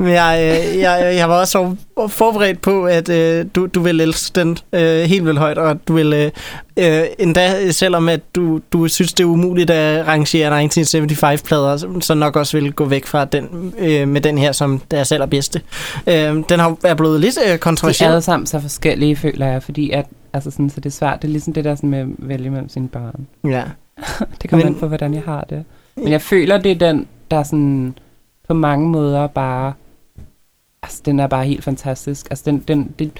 [0.00, 1.76] Men jeg, øh, jeg, jeg var også
[2.08, 5.94] forberedt på, at øh, du, du vil elske den øh, helt vildt højt, og du
[5.94, 6.30] vil øh,
[6.76, 12.36] øh endda, selvom at du, du synes, det er umuligt at rangere 1975-plader, så nok
[12.36, 15.62] også vil gå væk fra den øh, med den her som deres allerbedste.
[16.06, 16.14] Øh,
[16.48, 18.06] den har er blevet lidt øh, kontroversiel.
[18.06, 20.90] De er alle sammen så forskellige, føler jeg, fordi at, altså sådan, så det er
[20.90, 21.22] svært.
[21.22, 23.26] Det er ligesom det der sådan med at vælge mellem sine børn.
[23.44, 23.62] Ja.
[24.42, 25.64] det kommer an på, hvordan jeg har det.
[25.96, 27.94] Men jeg føler, det er den, der sådan
[28.48, 29.72] på mange måder bare
[30.82, 32.26] altså, den er bare helt fantastisk.
[32.30, 33.12] Altså, den, den, det,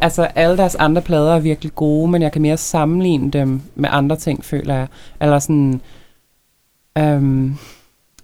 [0.00, 3.88] altså, alle deres andre plader er virkelig gode, men jeg kan mere sammenligne dem med
[3.92, 4.86] andre ting, føler jeg.
[5.20, 5.80] Eller sådan,
[7.00, 7.58] um,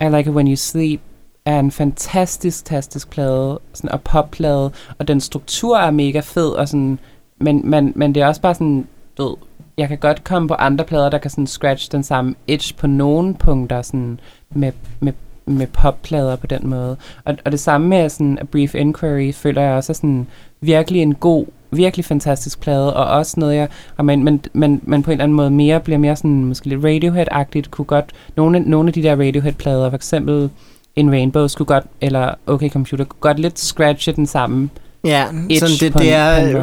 [0.01, 1.01] I Like It When You Sleep
[1.45, 6.69] er en fantastisk, fantastisk plade, sådan, og popplade, og den struktur er mega fed, og
[6.69, 6.99] sådan,
[7.41, 8.87] men, men, men det er også bare sådan,
[9.19, 9.37] du
[9.79, 12.87] jeg kan godt komme på andre plader, der kan sådan scratch den samme edge på
[12.87, 14.21] nogle punkter, sådan
[14.51, 15.13] med, med
[15.47, 16.97] med popplader på den måde.
[17.25, 20.27] Og, og det samme med sådan A Brief Inquiry, føler jeg også er sådan
[20.61, 25.03] virkelig en god, virkelig fantastisk plade, og også noget, jeg, og man, man, man, man
[25.03, 28.61] på en eller anden måde mere bliver mere sådan, måske lidt Radiohead-agtigt, kunne godt, nogle,
[28.61, 30.51] nogle af de der Radiohead-plader, for eksempel
[30.97, 34.71] In Rainbow, skulle godt, eller OK Computer, kunne godt lidt scratche den samme
[35.05, 35.27] Ja,
[35.59, 36.55] sådan det, det er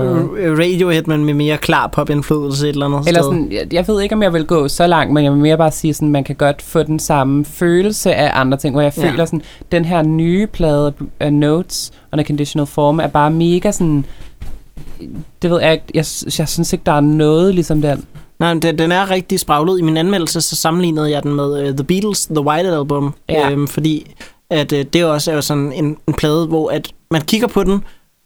[0.60, 3.32] Radiohead, men med mere klar pop-indflydelse et eller andet eller sted.
[3.32, 5.58] Sådan, jeg, jeg ved ikke, om jeg vil gå så langt, men jeg vil mere
[5.58, 8.94] bare sige, sådan, man kan godt få den samme følelse af andre ting, hvor jeg
[8.98, 9.10] ja.
[9.10, 10.94] føler sådan, den her nye plade,
[11.26, 14.06] uh, Notes on a Conditional Form, er bare mega sådan,
[15.42, 16.06] det ved jeg ikke, jeg,
[16.40, 18.06] jeg synes ikke, der er noget ligesom den.
[18.40, 19.80] Nej, den, den er rigtig spraglet.
[19.80, 23.52] I min anmeldelse, så sammenlignede jeg den med uh, The Beatles, The White Album, ja.
[23.52, 24.16] øhm, fordi
[24.50, 27.64] at uh, det også er jo sådan en, en plade, hvor at man kigger på
[27.64, 27.84] den,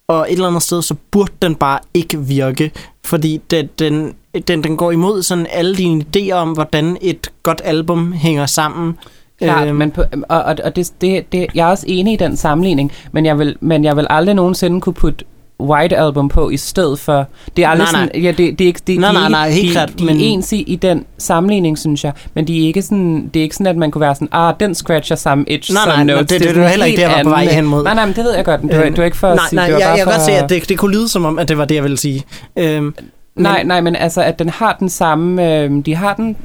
[0.08, 2.72] og et eller andet sted, så burde den bare ikke virke,
[3.04, 4.14] fordi det, den,
[4.48, 8.98] den, den går imod sådan alle dine idéer om, hvordan et godt album hænger sammen.
[9.38, 9.76] Klart, øhm.
[9.76, 12.92] men på, og, og, og det, det, det, jeg er også enig i den sammenligning,
[13.12, 15.24] men jeg vil, men jeg vil aldrig nogensinde kunne putte
[15.60, 17.26] White Album på i stedet for...
[17.56, 18.08] Det er aldrig nej, nej.
[18.08, 18.22] sådan...
[18.22, 18.80] Ja, det, det er ikke...
[18.86, 19.98] Det, nej, de, nej, nej, helt de, klart.
[19.98, 20.16] De, men...
[20.16, 22.12] er ens i, i den sammenligning, synes jeg.
[22.34, 24.54] Men de er ikke sådan, det er ikke sådan, at man kunne være sådan, ah,
[24.60, 26.20] den scratcher samme edge nej, nej, notes.
[26.20, 27.84] det, det, det, det var heller ikke det, jeg var på vej hen mod.
[27.84, 28.62] Nej, nej, men det ved jeg godt.
[28.62, 29.56] Det var, det var ikke for nej, at sige...
[29.56, 31.48] Nej, nej, jeg, jeg kan godt se, at det, det kunne lyde som om, at
[31.48, 32.24] det var det, jeg ville sige.
[32.56, 32.94] Øhm,
[33.36, 33.66] nej, men...
[33.66, 35.58] nej, men altså, at den har den samme...
[35.60, 36.36] Øh, de har den...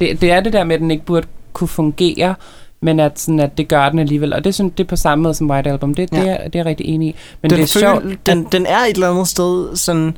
[0.00, 2.34] Det, det er det der med, at den ikke burde kunne fungere,
[2.82, 4.32] men at, sådan, at det gør den alligevel.
[4.32, 5.94] Og det synes det er på samme måde som White Album.
[5.94, 6.20] Det, ja.
[6.20, 7.16] det, er, det er jeg rigtig enig i.
[7.42, 8.26] Men den det er sjovt.
[8.26, 10.16] Den, den er et eller andet sted sådan...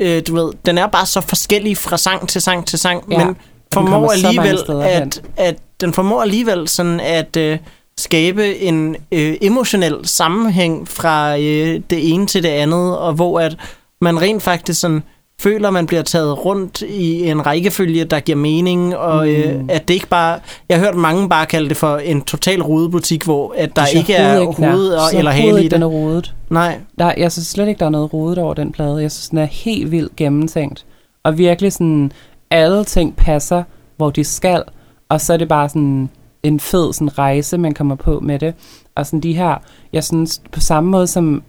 [0.00, 3.24] Øh, du ved, den er bare så forskellig fra sang til sang til sang, ja.
[3.24, 3.36] men
[3.72, 7.58] formår alligevel at, at den formår alligevel sådan at øh,
[7.98, 13.56] skabe en øh, emotionel sammenhæng fra øh, det ene til det andet, og hvor at
[14.00, 15.02] man rent faktisk sådan
[15.40, 19.32] føler, man bliver taget rundt i en rækkefølge, der giver mening, og mm.
[19.32, 20.40] øh, at det ikke bare...
[20.68, 24.14] Jeg har hørt mange bare kalde det for en total rodebutik, hvor at der ikke
[24.14, 25.70] er ikke hoved og, eller hale i det.
[25.70, 26.34] den er rodet.
[26.50, 26.80] Nej.
[26.98, 29.02] Der, jeg synes slet ikke, der er noget rodet over den plade.
[29.02, 30.84] Jeg synes, den er helt vildt gennemtænkt.
[31.24, 32.12] Og virkelig sådan,
[32.50, 33.62] alle ting passer,
[33.96, 34.62] hvor de skal,
[35.08, 36.10] og så er det bare sådan
[36.42, 38.54] en fed sådan rejse, man kommer på med det.
[38.94, 39.54] Og sådan de her,
[39.92, 41.42] jeg synes på samme måde som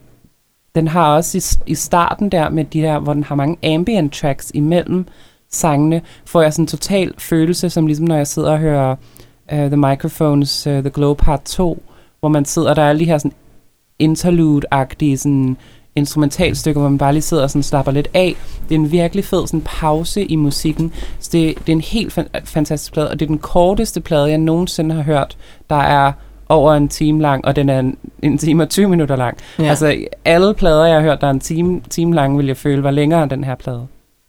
[0.78, 4.14] den har også i, i starten der med de der, hvor den har mange ambient
[4.14, 5.06] tracks imellem
[5.52, 8.96] sangene, får jeg sådan en total følelse, som ligesom når jeg sidder og hører
[9.52, 11.84] uh, The Microphones, uh, The Glow Part 2,
[12.20, 13.34] hvor man sidder, der er alle de her sådan
[14.00, 15.58] interlude-agtige sådan
[15.96, 18.36] instrumentalstykker, hvor man bare lige sidder og sådan slapper lidt af.
[18.70, 20.94] Det er en virkelig fed sådan pause i musikken.
[21.20, 24.30] Så det, det er en helt fan- fantastisk plade, og det er den korteste plade,
[24.30, 25.38] jeg nogensinde har hørt.
[25.70, 26.12] Der er
[26.50, 29.38] over en time lang, og den er en, en time og 20 minutter lang.
[29.60, 29.64] Ja.
[29.64, 29.96] Altså,
[30.26, 32.92] alle plader, jeg har hørt, der er en time, time lang, vil jeg føle var
[32.92, 33.88] længere end den her plade.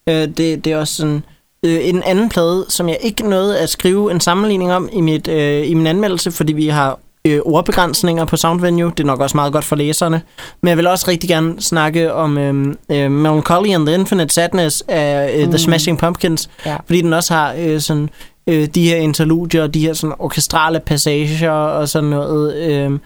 [0.08, 1.22] Øh, det, det er også sådan...
[1.64, 5.28] Øh, en anden plade, som jeg ikke nåede at skrive en sammenligning om i, mit,
[5.28, 8.90] øh, i min anmeldelse, fordi vi har øh, ordbegrænsninger på Soundvenue.
[8.90, 10.22] Det er nok også meget godt for læserne.
[10.62, 14.84] Men jeg vil også rigtig gerne snakke om øh, øh, Melancholy and the Infinite Sadness
[14.88, 15.50] af øh, mm.
[15.50, 16.50] The Smashing Pumpkins.
[16.66, 16.76] Ja.
[16.86, 18.10] Fordi den også har øh, sådan
[18.48, 22.56] øh, de her interludier, de her sådan orkestrale passager og sådan noget.
[22.56, 22.98] Øh,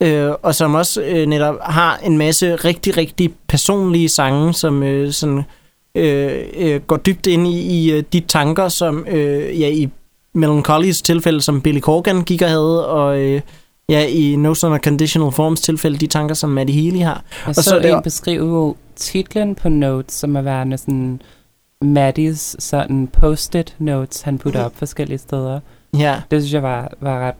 [0.00, 5.12] øh, og som også øh, netop har en masse rigtig, rigtig personlige sange, som øh,
[5.12, 5.42] sådan,
[5.94, 9.88] øh, øh, går dybt ind i, i øh, de tanker, som øh, ja, i
[10.38, 13.40] Melancholy's tilfælde, som Billy Corgan gik og havde, og øh,
[13.88, 17.24] ja, i No Son Conditional Forms tilfælde, de tanker, som Maddie Healy har.
[17.46, 21.20] Jeg og så, så en beskrive titlen på Notes, som er værende sådan
[21.82, 25.60] Maddies sådan post-it notes, han putter op forskellige steder.
[25.98, 26.20] Ja.
[26.30, 27.34] Det synes jeg var, var ret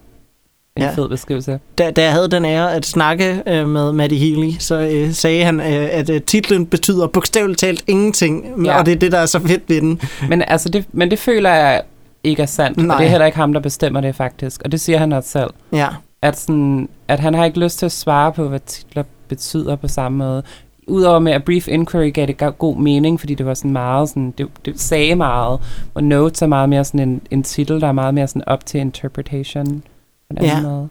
[0.76, 0.90] en ja.
[0.90, 1.60] fed beskrivelse.
[1.78, 5.44] Da, da jeg havde den ære at snakke øh, med Maddie Healy, så øh, sagde
[5.44, 8.78] han, øh, at øh, titlen betyder bogstaveligt talt ingenting, ja.
[8.78, 10.00] og det er det, der er så fedt ved den.
[10.28, 11.82] Men, altså det, men det føler jeg
[12.24, 12.94] ikke er sandt, Nej.
[12.94, 15.30] og det er heller ikke ham, der bestemmer det faktisk, og det siger han også
[15.30, 15.50] selv.
[15.72, 15.88] Ja.
[16.22, 19.88] At, sådan, at han har ikke lyst til at svare på, hvad titler betyder på
[19.88, 20.42] samme måde
[20.86, 24.34] udover med, at Brief Inquiry gav det god mening, fordi det var sådan meget sådan,
[24.38, 25.60] det, det sagde meget,
[25.94, 28.66] og Notes er meget mere sådan en, en titel, der er meget mere sådan op
[28.66, 29.82] til interpretation
[30.30, 30.60] på en ja.
[30.60, 30.88] måde.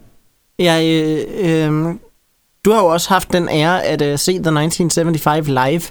[0.60, 1.96] Ja, øh, øh,
[2.66, 5.82] du har jo også haft den ære at uh, se The 1975 live.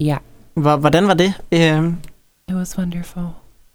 [0.00, 0.16] Ja.
[0.54, 1.32] Hvordan var det?
[1.52, 1.92] Uh,
[2.48, 3.22] It was wonderful.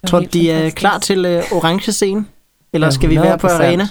[0.06, 2.24] Tror du, de er klar til uh, orange scene?
[2.72, 3.88] Eller ja, skal vi være på arena?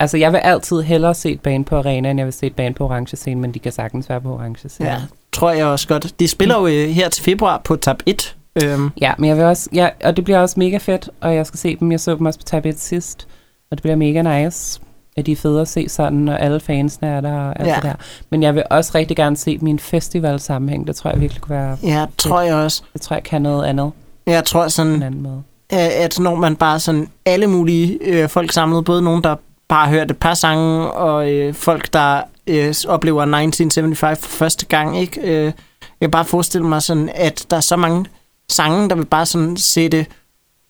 [0.00, 2.56] Altså, jeg vil altid hellere se et band på arena, end jeg vil se et
[2.56, 4.88] band på orange scene, men de kan sagtens være på orange scene.
[4.90, 4.96] Ja,
[5.32, 6.20] tror jeg også godt.
[6.20, 8.36] De spiller jo øh, her til februar på tab 1.
[8.62, 8.90] Øhm.
[9.00, 11.58] Ja, men jeg vil også, ja, og det bliver også mega fedt, og jeg skal
[11.58, 11.92] se dem.
[11.92, 13.26] Jeg så dem også på tab 1 sidst,
[13.70, 14.80] og det bliver mega nice.
[15.16, 17.74] At de er fede at se sådan, og alle fansene er der og alt ja.
[17.74, 17.94] det der.
[18.30, 20.86] Men jeg vil også rigtig gerne se min festival sammenhæng.
[20.86, 22.18] Det tror jeg virkelig kunne være Ja, fedt.
[22.18, 22.82] tror jeg også.
[22.92, 23.92] Det tror jeg kan noget andet.
[24.26, 25.42] Jeg tror sådan, anden måde.
[25.70, 29.36] at når man bare sådan alle mulige øh, folk samlet, både nogen, der
[29.68, 34.98] bare hørt et par sange, og øh, folk, der øh, oplever 1975 for første gang,
[34.98, 35.20] ikke?
[35.20, 35.52] Øh, jeg
[36.00, 38.06] kan bare forestille mig sådan, at der er så mange
[38.50, 40.06] sange, der vil bare sådan sætte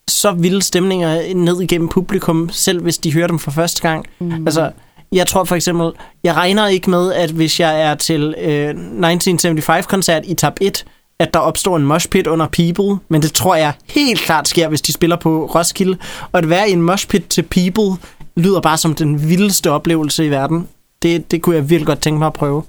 [0.09, 4.07] så vilde stemninger ned igennem publikum, selv hvis de hører dem for første gang.
[4.19, 4.47] Mm.
[4.47, 4.71] Altså,
[5.13, 5.93] jeg tror for eksempel,
[6.25, 10.85] jeg regner ikke med, at hvis jeg er til øh, 1975-koncert i tab 1,
[11.19, 14.83] at der opstår en moshpit under People, men det tror jeg helt klart sker, hvis
[14.83, 15.99] de spiller på Roskilde.
[16.33, 17.97] Og at være i en moshpit til People
[18.37, 20.69] lyder bare som den vildeste oplevelse i verden.
[21.03, 22.63] Det, det kunne jeg virkelig godt tænke mig at prøve.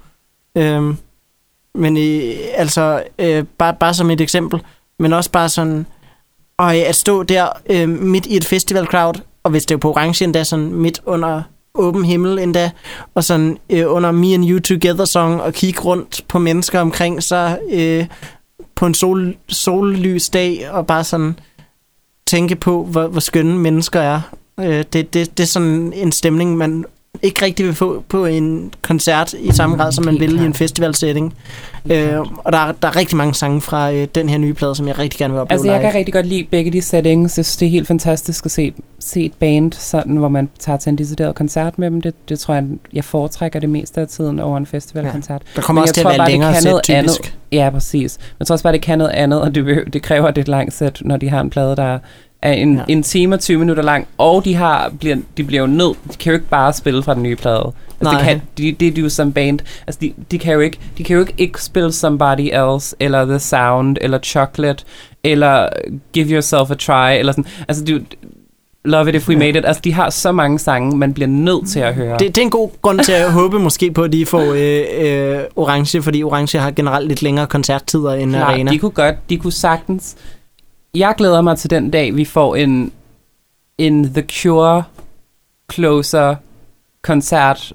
[0.57, 0.97] Øhm,
[1.76, 4.61] men øh, altså, øh, bare, bare som et eksempel,
[4.99, 5.86] men også bare sådan,
[6.57, 9.80] Og øh, at stå der øh, midt i et festival crowd, og hvis det er
[9.80, 11.41] på orange endda, sådan midt under
[11.74, 12.72] åben himmel endda,
[13.16, 17.24] og sådan øh, under Me and You Together song, og kigge rundt på mennesker omkring
[17.24, 18.05] sig øh,
[18.76, 21.39] på en sol, sollys dag, og bare sådan
[22.28, 24.22] tænke på, hvor, hvor skønne mennesker er.
[24.60, 26.86] Øh, det, det, det er sådan en stemning, man
[27.22, 30.53] ikke rigtig vil få på en koncert i samme grad, som man vil i en
[30.53, 31.34] festivalsetting.
[31.91, 34.76] Øh, og der er, der er rigtig mange sange fra øh, den her nye plade,
[34.76, 35.91] som jeg rigtig gerne vil opleve Altså, jeg live.
[35.91, 37.38] kan rigtig godt lide begge de settings.
[37.38, 40.78] Jeg synes, det er helt fantastisk at se, se et band, sådan, hvor man tager
[40.78, 42.01] til en decideret koncert med dem.
[42.01, 45.41] Det, det tror jeg, jeg foretrækker det meste af tiden over en festivalkoncert.
[45.45, 45.56] Ja.
[45.56, 46.89] Der kommer Men også til at være længere sæt, typisk.
[46.89, 47.34] Andet.
[47.51, 48.18] Ja, præcis.
[48.20, 50.74] Men jeg tror også bare, det kan noget andet, og det, det kræver et langt
[50.74, 51.99] sæt, når de har en plade, der
[52.45, 52.83] er en, ja.
[52.87, 56.17] en time og 20 minutter lang, og de har bliver, de bliver jo nødt, de
[56.17, 57.71] kan jo ikke bare spille fra den nye plade.
[58.01, 59.59] Altså, det, kan, de, det er de jo som band.
[59.87, 63.25] Altså, de, de, kan jo ikke, de kan jo ikke, ikke spille Somebody Else, eller
[63.25, 64.83] The Sound, eller Chocolate,
[65.23, 65.69] eller
[66.13, 67.45] Give Yourself a Try, eller sådan.
[67.67, 67.99] Altså, du,
[68.85, 69.65] Love It If We Made It.
[69.65, 72.17] Altså, de har så mange sange, man bliver nødt til at høre.
[72.19, 75.37] Det, det er en god grund til at håbe måske på, at de får øh,
[75.37, 78.71] øh, Orange, fordi Orange har generelt lidt længere koncerttider end Klar, Arena.
[78.71, 80.15] de kunne godt, de kunne sagtens
[80.95, 82.91] jeg glæder mig til den dag, vi får en,
[83.77, 84.83] en The Cure
[85.73, 86.35] Closer
[87.01, 87.73] koncert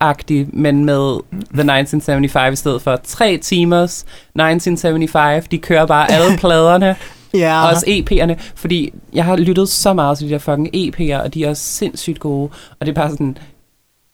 [0.00, 2.96] agtig, men med The 1975 i stedet for.
[3.04, 5.48] Tre timers 1975.
[5.48, 6.96] De kører bare alle pladerne.
[7.34, 7.68] Ja.
[7.68, 11.44] Også EP'erne, fordi jeg har lyttet så meget til de der fucking EP'er, og de
[11.44, 12.50] er også sindssygt gode.
[12.80, 13.38] Og det er bare sådan,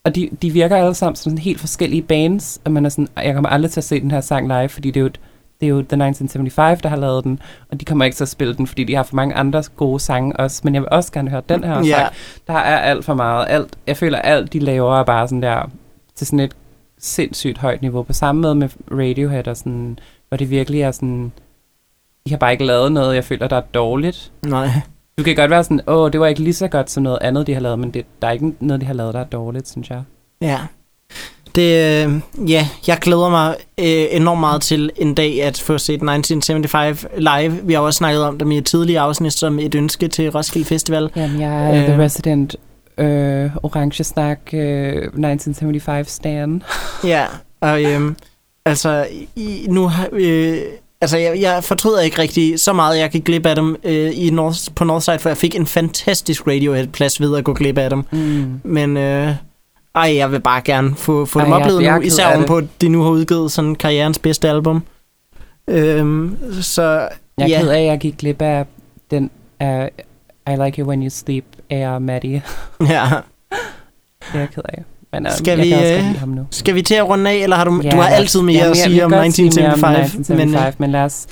[0.05, 3.09] og de, de virker alle sammen som sådan helt forskellige bands, og man er sådan,
[3.16, 5.20] jeg kommer aldrig til at se den her sang live, fordi det er jo et
[5.61, 7.41] det er jo The 1975, der har lavet den,
[7.71, 10.01] og de kommer ikke til at spille den, fordi de har for mange andre gode
[10.01, 11.87] sange også, men jeg vil også gerne høre den her yeah.
[11.87, 12.15] sang.
[12.47, 13.47] Der er alt for meget.
[13.49, 15.71] Alt, jeg føler, alt de laver er bare sådan der,
[16.15, 16.57] til sådan et
[16.99, 18.03] sindssygt højt niveau.
[18.03, 19.99] På samme måde med Radiohead, og sådan,
[20.29, 21.33] hvor det virkelig er sådan,
[22.27, 24.33] de har bare ikke lavet noget, jeg føler, der er dårligt.
[24.43, 24.69] Nej.
[25.19, 27.47] Du kan godt være sådan, åh, det var ikke lige så godt som noget andet,
[27.47, 29.69] de har lavet, men det, der er ikke noget, de har lavet, der er dårligt,
[29.69, 30.03] synes jeg.
[30.41, 30.61] Ja.
[31.55, 32.20] Det, øh,
[32.51, 37.59] ja, jeg glæder mig øh, enormt meget til en dag at få set 1975 live.
[37.62, 40.66] Vi har også snakket om dem i et tidligere afsnit som et ønske til Roskilde
[40.66, 41.11] Festival.
[41.16, 42.57] Jamen, jeg er øh, The Resident
[42.99, 46.62] øh, Orange Snak øh, 1975 Stan.
[47.05, 47.24] ja,
[47.61, 48.12] og øh,
[48.64, 50.09] altså, i, nu har...
[50.12, 50.59] Øh,
[51.01, 54.30] Altså, jeg, jeg fortryder ikke rigtig så meget, jeg gik glip af dem øh, i
[54.30, 58.05] North, på Northside, for jeg fik en fantastisk Radiohead-plads ved at gå glip af dem.
[58.11, 58.61] Mm.
[58.64, 59.34] Men øh,
[59.99, 62.88] ej, jeg vil bare gerne få, få Ej, dem oplevet nu, især på, at de
[62.88, 64.82] nu har udgivet sådan karrierens bedste album.
[65.68, 66.82] Øhm, så,
[67.38, 67.61] jeg er ja.
[67.61, 68.66] ked af, at jeg gik glip af
[69.11, 69.30] den
[69.61, 69.68] uh,
[70.53, 72.42] I Like It When You Sleep af Maddie.
[72.80, 73.09] ja.
[74.20, 74.84] det er jeg ked af.
[75.12, 76.46] Men um, skal, vi, uh, ham nu.
[76.51, 78.70] skal vi til at runde af, eller har du, ja, du har altid mere ja,
[78.70, 80.14] at sige om 1975?
[80.14, 81.26] 1975, men, uh, men lad os...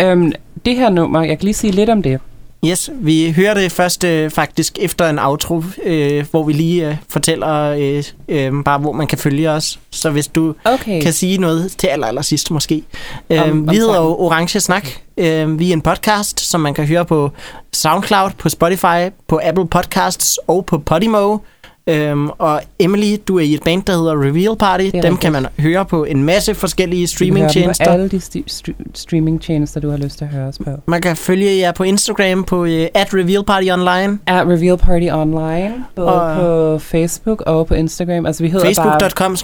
[0.00, 0.32] Øhm,
[0.64, 2.20] det her nummer, jeg kan lige sige lidt om det.
[2.66, 6.96] Yes, vi hører det først øh, faktisk efter en outro, øh, hvor vi lige øh,
[7.08, 9.78] fortæller øh, øh, bare, hvor man kan følge os.
[9.90, 11.02] Så hvis du okay.
[11.02, 12.82] kan sige noget til aller, aller sidst måske.
[13.30, 14.88] Øh, om, vi hedder jo Orange Snak.
[15.16, 17.30] Øh, vi er en podcast, som man kan høre på
[17.72, 21.38] SoundCloud, på Spotify, på Apple Podcasts og på Podimo.
[21.86, 24.84] Øhm, og Emily, du er i et band, der hedder Reveal Party.
[24.84, 25.20] Dem rigtigt.
[25.20, 27.84] kan man høre på en masse forskellige streamingtjenester.
[27.84, 30.70] alle de st- st- streamingtjenester, du har lyst til at høre os på.
[30.86, 34.18] Man kan følge jer på Instagram på uh, at Reveal Party Online.
[34.26, 35.74] At Reveal Party Online.
[35.96, 38.26] Både og på Facebook og på Instagram.
[38.26, 39.36] Altså, vi hedder Facebook.com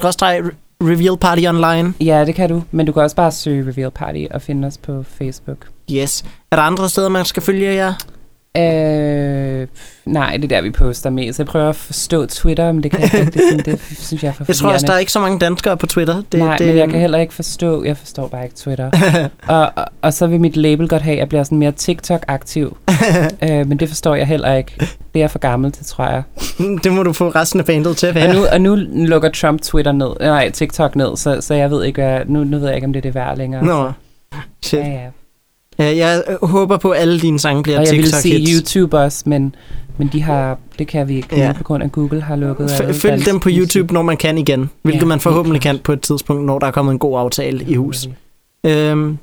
[0.82, 1.94] Reveal Party Online.
[2.00, 2.62] Ja, det kan du.
[2.70, 5.66] Men du kan også bare søge Reveal Party og finde os på Facebook.
[5.92, 6.24] Yes.
[6.52, 7.94] Er der andre steder, man skal følge jer?
[8.56, 9.66] Øh,
[10.04, 11.38] nej, det er der, vi poster mest.
[11.38, 13.32] Jeg prøver at forstå Twitter, men det kan jeg ikke.
[13.32, 15.76] Det, det synes jeg er for Jeg tror også, der er ikke så mange danskere
[15.76, 16.22] på Twitter.
[16.32, 17.84] Det, nej, det, men jeg kan heller ikke forstå.
[17.84, 18.90] Jeg forstår bare ikke Twitter.
[19.48, 22.76] og, og, og så vil mit label godt have, at jeg bliver sådan mere TikTok-aktiv.
[23.44, 24.74] øh, men det forstår jeg heller ikke.
[24.78, 26.22] Det er jeg for gammel til, tror jeg.
[26.84, 28.28] det må du få resten af bandet til at være.
[28.28, 28.74] Og nu, og nu
[29.06, 30.10] lukker Trump Twitter ned.
[30.20, 32.92] Nej, TikTok ned, så, så jeg ved ikke, hvad, nu, nu ved jeg ikke, om
[32.92, 33.64] det er det værd længere.
[33.64, 33.92] Nå,
[34.62, 34.80] shit.
[34.80, 35.06] Ja, ja.
[35.84, 38.12] Jeg håber på, at alle dine sange bliver TikTok hits.
[38.24, 39.54] Og jeg vil sige YouTube også, men,
[39.98, 41.52] men de har, det kan vi ikke ja.
[41.52, 42.66] på grund af Google har lukket.
[42.70, 44.70] F- følg dem på YouTube, når man kan igen.
[44.82, 47.64] Hvilket ja, man forhåbentlig kan på et tidspunkt, når der er kommet en god aftale
[47.68, 48.08] i hus.
[48.66, 49.18] Øhm,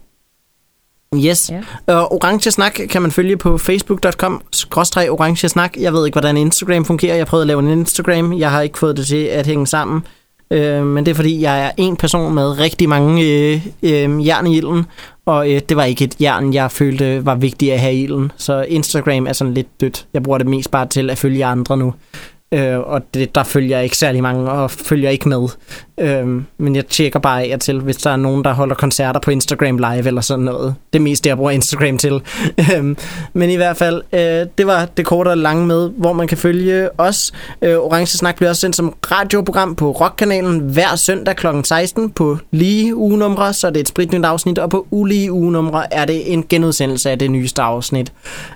[1.16, 1.50] Yes.
[1.50, 1.94] Ja.
[1.94, 4.42] Og Orange Snak kan man følge på facebook.com
[5.10, 5.78] orange snak.
[5.80, 7.16] Jeg ved ikke, hvordan Instagram fungerer.
[7.16, 8.34] Jeg prøvede at lave en Instagram.
[8.34, 10.02] Jeg har ikke fået det til at hænge sammen.
[10.52, 14.48] Øh, men det er fordi, jeg er en person med rigtig mange øh, øh, jern
[14.48, 14.86] i ilden,
[15.28, 18.32] og øh, det var ikke et jern, jeg følte var vigtigt at have i ilden.
[18.38, 20.08] Så Instagram er sådan lidt dødt.
[20.14, 21.94] Jeg bruger det mest bare til at følge andre nu.
[22.52, 25.48] Øh, og det, der følger ikke særlig mange, og følger ikke med.
[26.00, 29.32] Øh, men jeg tjekker bare af til, hvis der er nogen, der holder koncerter på
[29.32, 30.76] Instagram Live eller sådan noget.
[30.94, 32.22] Det meste, jeg bruger Instagram til.
[32.76, 32.98] Øhm,
[33.34, 36.38] men i hvert fald, øh, det var det korte og lange med, hvor man kan
[36.38, 37.32] følge os.
[37.62, 41.48] Øh, Orange Snak bliver også sendt som radioprogram på Rockkanalen hver søndag kl.
[41.64, 46.06] 16 på lige ugenumre, så det er et spritnyt afsnit, og på ulige ugenumre er
[46.06, 48.14] det en genudsendelse af det nyeste afsnit.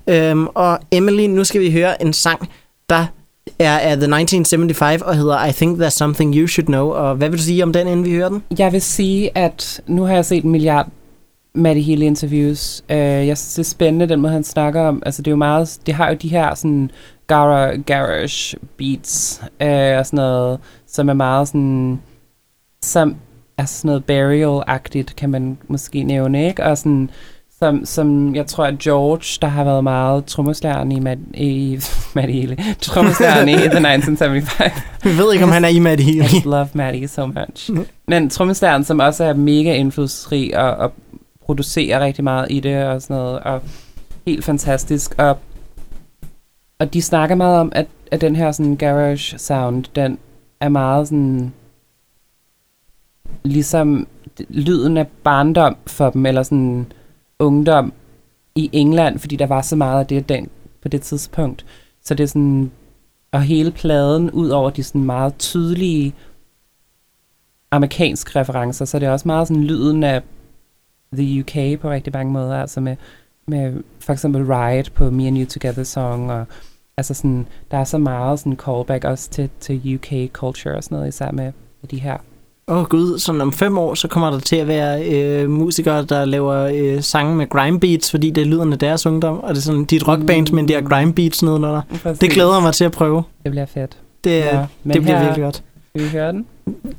[0.08, 2.50] Øh, og Emily, nu skal vi høre en sang,
[2.90, 3.06] der
[3.60, 6.90] er af The 1975 og hedder I Think There's Something You Should Know.
[6.90, 8.44] Og hvad vil du sige om den, inden vi hører den?
[8.58, 10.88] Jeg vil sige, at nu har jeg set en milliard
[11.56, 12.84] Matty Healy interviews.
[12.90, 15.04] Uh, jeg synes, det er spændende, den måde, han snakker om.
[15.06, 16.92] Altså, det er jo meget, det har jo de her sådan
[17.28, 22.02] gara, garage beats uh, og sådan noget, som er meget sådan,
[22.84, 23.16] som,
[23.58, 26.64] er sådan noget burial-agtigt, kan man måske nævne, ikke?
[26.64, 27.10] Og sådan,
[27.64, 31.80] som, som jeg tror, at George, der har været meget trommeslæren i, Mad, i
[32.16, 34.74] Maddie Healy, trommeslæren i The 1975.
[35.04, 36.34] Vi ved ikke, om han er i Maddie Healy.
[36.34, 37.72] I love Maddie so much.
[37.72, 37.86] Mm.
[38.08, 40.94] Men trommeslæren, som også er mega indflydelsesrig og, og
[41.46, 43.62] producerer rigtig meget i det og sådan noget, og
[44.28, 45.16] helt fantastisk.
[45.18, 45.38] Og,
[46.80, 50.18] og de snakker meget om, at, at den her sådan garage sound, den
[50.60, 51.54] er meget sådan
[53.44, 54.08] ligesom
[54.50, 56.86] lyden af barndom for dem, eller sådan
[57.42, 57.94] ungdom
[58.56, 60.50] i England, fordi der var så meget af det den,
[60.82, 61.66] på det tidspunkt.
[62.04, 62.72] Så det er sådan,
[63.32, 66.14] og hele pladen, ud over de sådan meget tydelige
[67.72, 70.22] amerikanske referencer, så det er også meget sådan lyden af
[71.14, 72.96] the UK på rigtig mange måder, altså med,
[73.48, 76.46] med for eksempel Riot på Me and You Together song, og
[76.98, 80.96] altså sådan, der er så meget sådan callback også til, til UK culture og sådan
[80.96, 82.18] noget, især med, med de her
[82.72, 86.06] Åh oh, gud, sådan om fem år, så kommer der til at være øh, musikere,
[86.06, 89.58] der laver øh, sange med grime beats, fordi det er lyderne deres ungdom, og det
[89.58, 90.56] er sådan dit rockband, mm.
[90.56, 91.82] men det er grime beats nedenunder.
[92.04, 92.20] Præcis.
[92.20, 93.24] Det glæder mig til at prøve.
[93.44, 93.98] Det bliver fedt.
[94.24, 95.64] Det, ja, det bliver her, virkelig godt.
[95.96, 96.46] Skal vi høre den?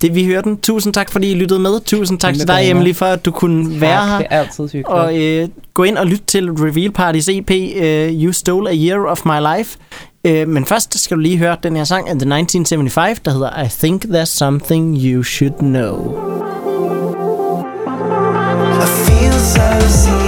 [0.03, 0.57] Det, vi hører den.
[0.57, 1.81] Tusind tak, fordi I lyttede med.
[1.81, 4.19] Tusind tak til dig, Emily, for at du kunne tak, være her.
[4.19, 4.89] det er altid hyggeligt.
[4.89, 7.51] Og øh, gå ind og lyt til Reveal Party's EP,
[7.83, 9.79] øh, You Stole a Year of My Life.
[10.27, 13.63] Øh, men først skal du lige høre den her sang af The 1975, der hedder
[13.63, 16.17] I Think There's Something You Should Know.
[18.83, 20.22] I feel so